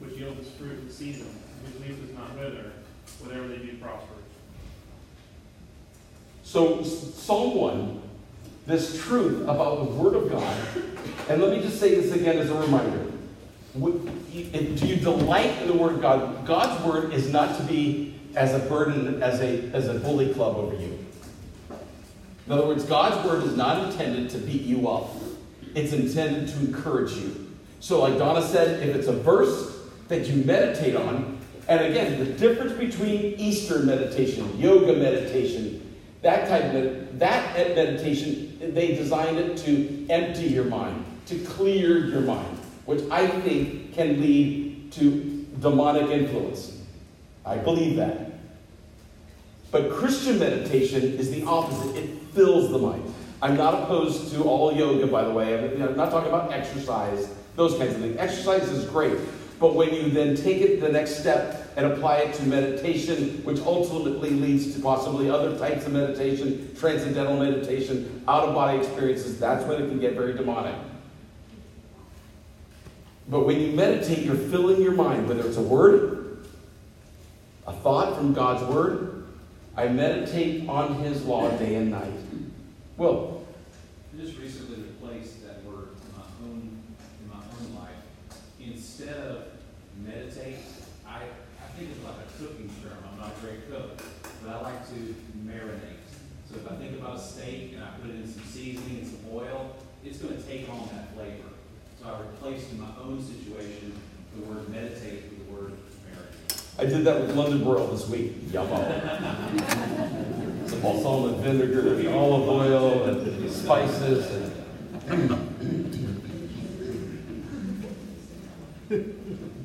which 0.00 0.18
yields 0.18 0.40
its 0.40 0.50
fruit 0.56 0.80
in 0.80 0.90
season, 1.04 1.28
whose 1.64 1.86
leaf 1.86 2.14
not 2.14 2.34
wither, 2.38 2.72
whatever 3.20 3.46
they 3.48 3.58
do 3.58 3.76
prospers. 3.76 4.08
So, 6.44 6.82
Psalm 6.82 7.56
1, 7.56 8.02
this 8.66 9.02
truth 9.02 9.42
about 9.42 9.80
the 9.80 9.94
Word 9.96 10.14
of 10.14 10.30
God, 10.30 10.56
and 11.28 11.42
let 11.42 11.50
me 11.50 11.60
just 11.60 11.78
say 11.78 11.94
this 11.94 12.12
again 12.12 12.38
as 12.38 12.50
a 12.50 12.54
reminder. 12.54 13.04
Do 13.74 14.86
you 14.86 14.96
delight 14.96 15.60
in 15.60 15.68
the 15.68 15.74
Word 15.74 15.96
of 15.96 16.00
God? 16.00 16.46
God's 16.46 16.82
Word 16.86 17.12
is 17.12 17.30
not 17.30 17.58
to 17.58 17.64
be 17.64 18.18
as 18.34 18.54
a 18.54 18.60
burden, 18.60 19.22
as 19.22 19.40
a, 19.40 19.70
as 19.74 19.88
a 19.88 19.94
bully 19.94 20.32
club 20.32 20.56
over 20.56 20.74
you. 20.74 20.98
In 22.46 22.52
other 22.52 22.66
words, 22.66 22.84
God's 22.84 23.26
Word 23.28 23.42
is 23.42 23.54
not 23.56 23.90
intended 23.90 24.30
to 24.30 24.38
beat 24.38 24.62
you 24.62 24.88
up, 24.88 25.10
it's 25.74 25.92
intended 25.92 26.48
to 26.48 26.60
encourage 26.60 27.12
you. 27.12 27.54
So, 27.80 28.00
like 28.00 28.16
Donna 28.16 28.40
said, 28.40 28.88
if 28.88 28.96
it's 28.96 29.08
a 29.08 29.12
verse 29.12 29.73
that 30.08 30.26
you 30.26 30.44
meditate 30.44 30.96
on, 30.96 31.38
and 31.68 31.80
again, 31.80 32.18
the 32.18 32.26
difference 32.26 32.72
between 32.72 33.34
Eastern 33.38 33.86
meditation, 33.86 34.58
yoga 34.58 34.92
meditation, 34.94 35.80
that 36.22 36.48
type 36.48 36.74
of 36.74 37.18
that 37.18 37.54
meditation, 37.74 38.74
they 38.74 38.94
designed 38.94 39.38
it 39.38 39.56
to 39.58 40.06
empty 40.10 40.44
your 40.44 40.64
mind, 40.64 41.04
to 41.26 41.38
clear 41.44 42.06
your 42.06 42.20
mind, 42.20 42.58
which 42.86 43.02
I 43.10 43.26
think 43.26 43.94
can 43.94 44.20
lead 44.20 44.92
to 44.92 45.46
demonic 45.60 46.10
influence. 46.10 46.80
I 47.46 47.56
believe 47.56 47.96
that. 47.96 48.32
But 49.70 49.90
Christian 49.90 50.38
meditation 50.38 51.02
is 51.02 51.30
the 51.30 51.44
opposite. 51.44 51.96
It 51.96 52.10
fills 52.32 52.70
the 52.70 52.78
mind. 52.78 53.12
I'm 53.42 53.56
not 53.56 53.82
opposed 53.82 54.32
to 54.32 54.44
all 54.44 54.72
yoga, 54.72 55.06
by 55.06 55.24
the 55.24 55.30
way. 55.30 55.58
I'm 55.82 55.96
not 55.96 56.10
talking 56.10 56.28
about 56.28 56.52
exercise, 56.52 57.28
those 57.56 57.76
kinds 57.76 57.94
of 57.94 58.00
things. 58.00 58.16
Exercise 58.18 58.62
is 58.70 58.88
great. 58.88 59.18
But 59.60 59.74
when 59.74 59.94
you 59.94 60.10
then 60.10 60.36
take 60.36 60.58
it 60.58 60.80
the 60.80 60.88
next 60.88 61.18
step 61.18 61.72
and 61.76 61.86
apply 61.86 62.18
it 62.18 62.34
to 62.34 62.42
meditation, 62.44 63.42
which 63.44 63.60
ultimately 63.60 64.30
leads 64.30 64.74
to 64.74 64.80
possibly 64.82 65.30
other 65.30 65.56
types 65.58 65.86
of 65.86 65.92
meditation, 65.92 66.74
transcendental 66.78 67.38
meditation, 67.38 68.22
out 68.28 68.48
of 68.48 68.54
body 68.54 68.78
experiences, 68.78 69.38
that's 69.38 69.64
when 69.64 69.82
it 69.82 69.88
can 69.88 70.00
get 70.00 70.14
very 70.14 70.34
demonic. 70.34 70.74
But 73.28 73.46
when 73.46 73.60
you 73.60 73.72
meditate, 73.72 74.24
you're 74.24 74.34
filling 74.36 74.82
your 74.82 74.92
mind, 74.92 75.28
whether 75.28 75.46
it's 75.46 75.56
a 75.56 75.62
word, 75.62 76.46
a 77.66 77.72
thought 77.72 78.16
from 78.16 78.34
God's 78.34 78.62
word. 78.64 79.26
I 79.76 79.88
meditate 79.88 80.68
on 80.68 80.94
His 80.96 81.24
law 81.24 81.50
day 81.56 81.76
and 81.76 81.90
night. 81.90 82.12
Well, 82.96 83.42
I 84.12 84.20
just 84.22 84.38
recently 84.38 84.82
replaced 84.82 85.44
that 85.46 85.64
word 85.64 85.88
my 86.16 86.22
own, 86.44 86.78
in 87.22 87.28
my 87.28 87.36
own 87.36 87.74
life. 87.74 87.90
Instead 88.66 89.14
of 89.14 89.44
meditate, 90.04 90.56
I, 91.06 91.16
I 91.16 91.68
think 91.76 91.90
it's 91.90 92.02
like 92.02 92.14
a 92.14 92.42
cooking 92.42 92.70
term. 92.82 92.96
I'm 93.12 93.18
not 93.18 93.32
a 93.36 93.40
great 93.40 93.70
cook, 93.70 94.00
but 94.42 94.54
I 94.54 94.60
like 94.62 94.88
to 94.88 95.14
marinate. 95.46 96.00
So 96.48 96.56
if 96.56 96.70
I 96.70 96.76
think 96.76 96.98
about 96.98 97.16
a 97.16 97.20
steak 97.20 97.72
and 97.74 97.82
I 97.82 97.88
put 98.00 98.10
it 98.10 98.16
in 98.16 98.26
some 98.26 98.42
seasoning 98.44 98.98
and 98.98 99.06
some 99.06 99.20
oil, 99.32 99.76
it's 100.04 100.18
gonna 100.18 100.40
take 100.40 100.68
on 100.70 100.88
that 100.94 101.14
flavor. 101.14 101.50
So 102.00 102.08
I 102.08 102.20
replaced 102.20 102.72
in 102.72 102.80
my 102.80 102.88
own 103.02 103.22
situation 103.22 103.92
the 104.36 104.42
word 104.46 104.68
meditate 104.68 105.24
with 105.24 105.46
the 105.46 105.52
word 105.52 105.72
marinate. 106.08 106.78
I 106.78 106.86
did 106.86 107.04
that 107.04 107.20
with 107.20 107.36
London 107.36 107.62
Broil 107.62 107.86
this 107.88 108.08
week. 108.08 108.50
Yummo. 108.50 108.80
Some 110.68 110.80
balsamic 110.80 111.36
vinegar 111.40 111.94
and 111.94 112.08
olive 112.08 112.48
oil 112.48 113.04
and 113.04 113.50
spices 113.50 114.52
and 115.08 115.53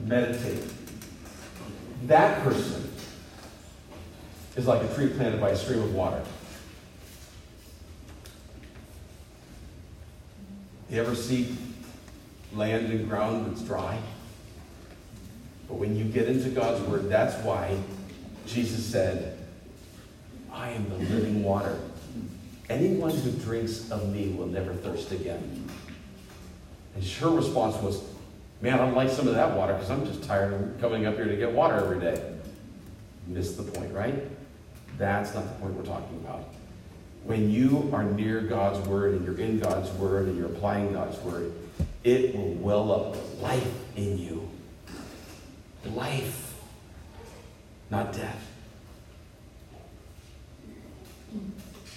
meditate. 0.10 0.64
That 2.08 2.42
person 2.44 2.92
is 4.56 4.66
like 4.66 4.82
a 4.82 4.94
tree 4.96 5.10
planted 5.10 5.40
by 5.40 5.52
a 5.52 5.56
stream 5.56 5.84
of 5.84 5.94
water. 5.94 6.22
You 10.90 11.00
ever 11.00 11.14
see 11.14 11.56
land 12.54 12.92
and 12.92 13.08
ground 13.08 13.46
that's 13.46 13.62
dry? 13.62 14.00
But 15.68 15.76
when 15.76 15.96
you 15.96 16.06
get 16.06 16.28
into 16.28 16.50
God's 16.50 16.82
Word, 16.88 17.08
that's 17.08 17.36
why 17.46 17.78
Jesus 18.48 18.84
said, 18.84 19.38
I 20.52 20.72
am 20.72 20.90
the 20.90 20.96
living 20.96 21.44
water. 21.44 21.78
Anyone 22.68 23.12
who 23.12 23.32
drinks 23.34 23.92
of 23.92 24.12
me 24.12 24.30
will 24.30 24.48
never 24.48 24.74
thirst 24.74 25.12
again. 25.12 25.70
And 26.96 27.04
her 27.04 27.30
response 27.30 27.76
was, 27.84 28.02
Man, 28.62 28.80
I'd 28.80 28.94
like 28.94 29.10
some 29.10 29.28
of 29.28 29.36
that 29.36 29.56
water 29.56 29.74
because 29.74 29.90
I'm 29.90 30.06
just 30.06 30.24
tired 30.24 30.54
of 30.54 30.82
coming 30.82 31.06
up 31.06 31.16
here 31.16 31.28
to 31.28 31.36
get 31.36 31.52
water 31.52 31.76
every 31.76 32.00
day. 32.00 32.36
Missed 33.28 33.58
the 33.58 33.64
point, 33.64 33.94
right? 33.94 34.16
That's 34.98 35.34
not 35.34 35.46
the 35.46 35.62
point 35.62 35.76
we're 35.76 35.84
talking 35.84 36.18
about. 36.18 36.44
When 37.24 37.50
you 37.50 37.90
are 37.94 38.04
near 38.04 38.42
God's 38.42 38.86
Word 38.88 39.14
and 39.14 39.26
you're 39.26 39.40
in 39.40 39.60
God's 39.60 39.90
Word 39.92 40.28
and 40.28 40.38
you're 40.38 40.48
applying 40.48 40.94
God's 40.94 41.18
Word, 41.20 41.54
it 42.04 42.36
will 42.36 42.54
well 42.56 42.92
up 42.92 43.42
life 43.42 43.72
in 43.96 44.18
you 44.18 44.50
life, 45.96 46.56
not 47.90 48.14
death. 48.14 48.46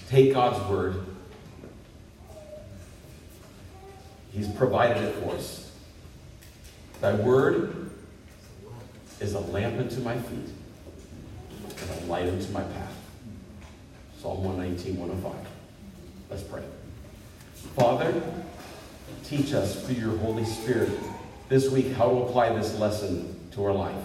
Take 0.09 0.35
God's 0.35 0.69
word. 0.71 1.07
He's 4.33 4.49
provided 4.49 5.03
it 5.03 5.15
for 5.17 5.35
us. 5.35 5.72
Thy 7.03 7.15
word 7.15 7.91
is 9.19 9.35
a 9.35 9.41
lamp 9.41 9.77
unto 9.81 10.01
my 10.03 10.17
feet 10.17 10.51
and 11.81 12.05
a 12.05 12.07
light 12.07 12.29
unto 12.29 12.53
my 12.53 12.63
path. 12.63 12.95
Psalm 14.21 14.45
119, 14.45 15.01
105. 15.01 15.35
Let's 16.31 16.45
pray. 16.45 16.63
Father, 17.75 18.23
teach 19.25 19.53
us 19.53 19.85
through 19.85 19.97
your 19.97 20.17
Holy 20.19 20.45
Spirit 20.45 20.93
this 21.49 21.69
week 21.71 21.91
how 21.91 22.09
to 22.09 22.17
apply 22.19 22.55
this 22.55 22.79
lesson 22.79 23.51
to 23.51 23.65
our 23.65 23.73
life. 23.73 24.05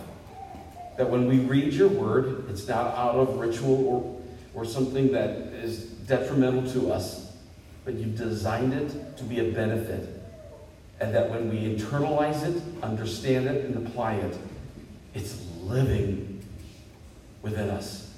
That 0.97 1.07
when 1.07 1.27
we 1.27 1.37
read 1.37 1.73
your 1.73 1.89
word, 1.89 2.49
it's 2.49 2.67
not 2.67 2.95
out 2.95 3.13
of 3.13 3.37
ritual 3.37 4.25
or, 4.55 4.61
or 4.63 4.65
something 4.65 5.11
that 5.11 5.29
is 5.53 5.83
detrimental 5.83 6.67
to 6.71 6.91
us, 6.91 7.31
but 7.85 7.93
you've 7.93 8.17
designed 8.17 8.73
it 8.73 9.17
to 9.17 9.23
be 9.23 9.39
a 9.47 9.51
benefit. 9.51 10.16
And 10.99 11.13
that 11.13 11.29
when 11.29 11.49
we 11.49 11.57
internalize 11.75 12.43
it, 12.43 12.61
understand 12.81 13.47
it, 13.47 13.65
and 13.65 13.87
apply 13.87 14.15
it, 14.15 14.37
it's 15.13 15.39
living 15.61 16.43
within 17.41 17.69
us. 17.69 18.11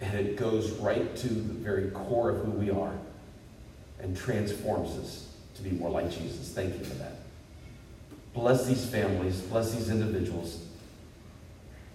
And 0.00 0.18
it 0.18 0.36
goes 0.36 0.70
right 0.72 1.14
to 1.16 1.28
the 1.28 1.52
very 1.54 1.90
core 1.90 2.30
of 2.30 2.44
who 2.44 2.52
we 2.52 2.70
are 2.70 2.94
and 4.00 4.16
transforms 4.16 4.98
us 4.98 5.28
to 5.54 5.62
be 5.62 5.70
more 5.70 5.90
like 5.90 6.10
Jesus. 6.10 6.50
Thank 6.52 6.78
you 6.78 6.84
for 6.84 6.94
that. 6.94 7.16
Bless 8.34 8.66
these 8.66 8.84
families, 8.84 9.40
bless 9.40 9.74
these 9.74 9.90
individuals. 9.90 10.64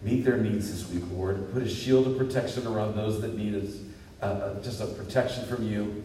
Meet 0.04 0.24
their 0.24 0.38
needs 0.38 0.72
this 0.72 0.90
week, 0.92 1.04
Lord. 1.12 1.52
Put 1.52 1.64
a 1.64 1.70
shield 1.70 2.08
of 2.08 2.18
protection 2.18 2.68
around 2.68 2.96
those 2.96 3.20
that 3.22 3.36
need 3.36 3.56
us, 3.56 3.78
uh, 4.22 4.26
uh, 4.26 4.64
just 4.64 4.80
a 4.80 4.86
protection 4.86 5.46
from 5.46 5.68
you. 5.68 6.04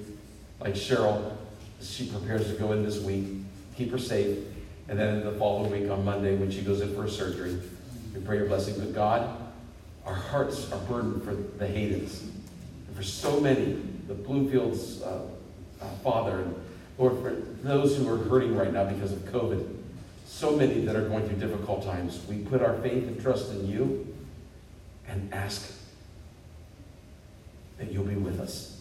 Like 0.61 0.75
Cheryl, 0.75 1.37
she 1.83 2.07
prepares 2.07 2.47
to 2.49 2.55
go 2.55 2.73
in 2.73 2.85
this 2.85 3.01
week. 3.01 3.27
Keep 3.77 3.91
her 3.91 3.99
safe. 3.99 4.39
And 4.89 4.99
then 4.99 5.25
the 5.25 5.33
following 5.33 5.71
week 5.71 5.91
on 5.91 6.05
Monday, 6.05 6.37
when 6.37 6.51
she 6.51 6.63
goes 6.63 6.81
in 6.81 6.95
for 6.95 7.05
a 7.05 7.11
surgery, 7.11 7.59
we 8.15 8.21
pray 8.21 8.37
your 8.37 8.47
blessing. 8.47 8.75
But 8.79 8.95
God, 8.95 9.37
our 10.05 10.15
hearts 10.15 10.71
are 10.73 10.79
burdened 10.81 11.23
for 11.23 11.35
the 11.35 11.67
Haydens. 11.67 12.23
And 12.23 12.97
for 12.97 13.03
so 13.03 13.41
many, 13.41 13.79
the 14.09 14.15
Bluefields 14.15 15.03
uh, 15.03 15.23
uh, 15.81 15.87
father, 16.03 16.41
and 16.41 16.55
Lord, 16.99 17.21
for 17.23 17.31
those 17.63 17.97
who 17.97 18.13
are 18.13 18.19
hurting 18.19 18.57
right 18.57 18.73
now 18.73 18.85
because 18.85 19.13
of 19.13 19.21
COVID, 19.21 19.77
so 20.27 20.57
many 20.57 20.85
that 20.85 20.97
are 20.97 21.09
going 21.09 21.29
through 21.29 21.39
difficult 21.39 21.85
times, 21.85 22.21
we 22.29 22.39
put 22.39 22.63
our 22.63 22.77
faith 22.79 23.07
and 23.07 23.21
trust 23.21 23.51
in 23.53 23.67
you 23.67 24.15
and 25.07 25.33
ask 25.33 25.73
that 27.79 27.93
you'll 27.93 28.05
be 28.05 28.15
with 28.15 28.41
us. 28.41 28.81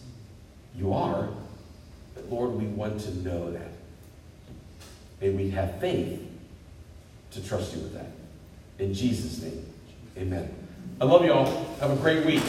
You 0.76 0.92
are, 0.92 1.28
but 2.14 2.30
Lord, 2.30 2.52
we 2.52 2.66
want 2.66 3.00
to 3.00 3.16
know 3.18 3.52
that. 3.52 3.70
May 5.20 5.30
we 5.30 5.50
have 5.50 5.78
faith 5.80 6.20
to 7.32 7.46
trust 7.46 7.74
you 7.74 7.82
with 7.82 7.94
that. 7.94 8.10
In 8.78 8.92
Jesus' 8.92 9.42
name, 9.42 9.64
amen. 10.18 10.52
I 11.00 11.04
love 11.04 11.24
you 11.24 11.32
all. 11.32 11.46
Have 11.80 11.90
a 11.90 11.96
great 11.96 12.26
week. 12.26 12.42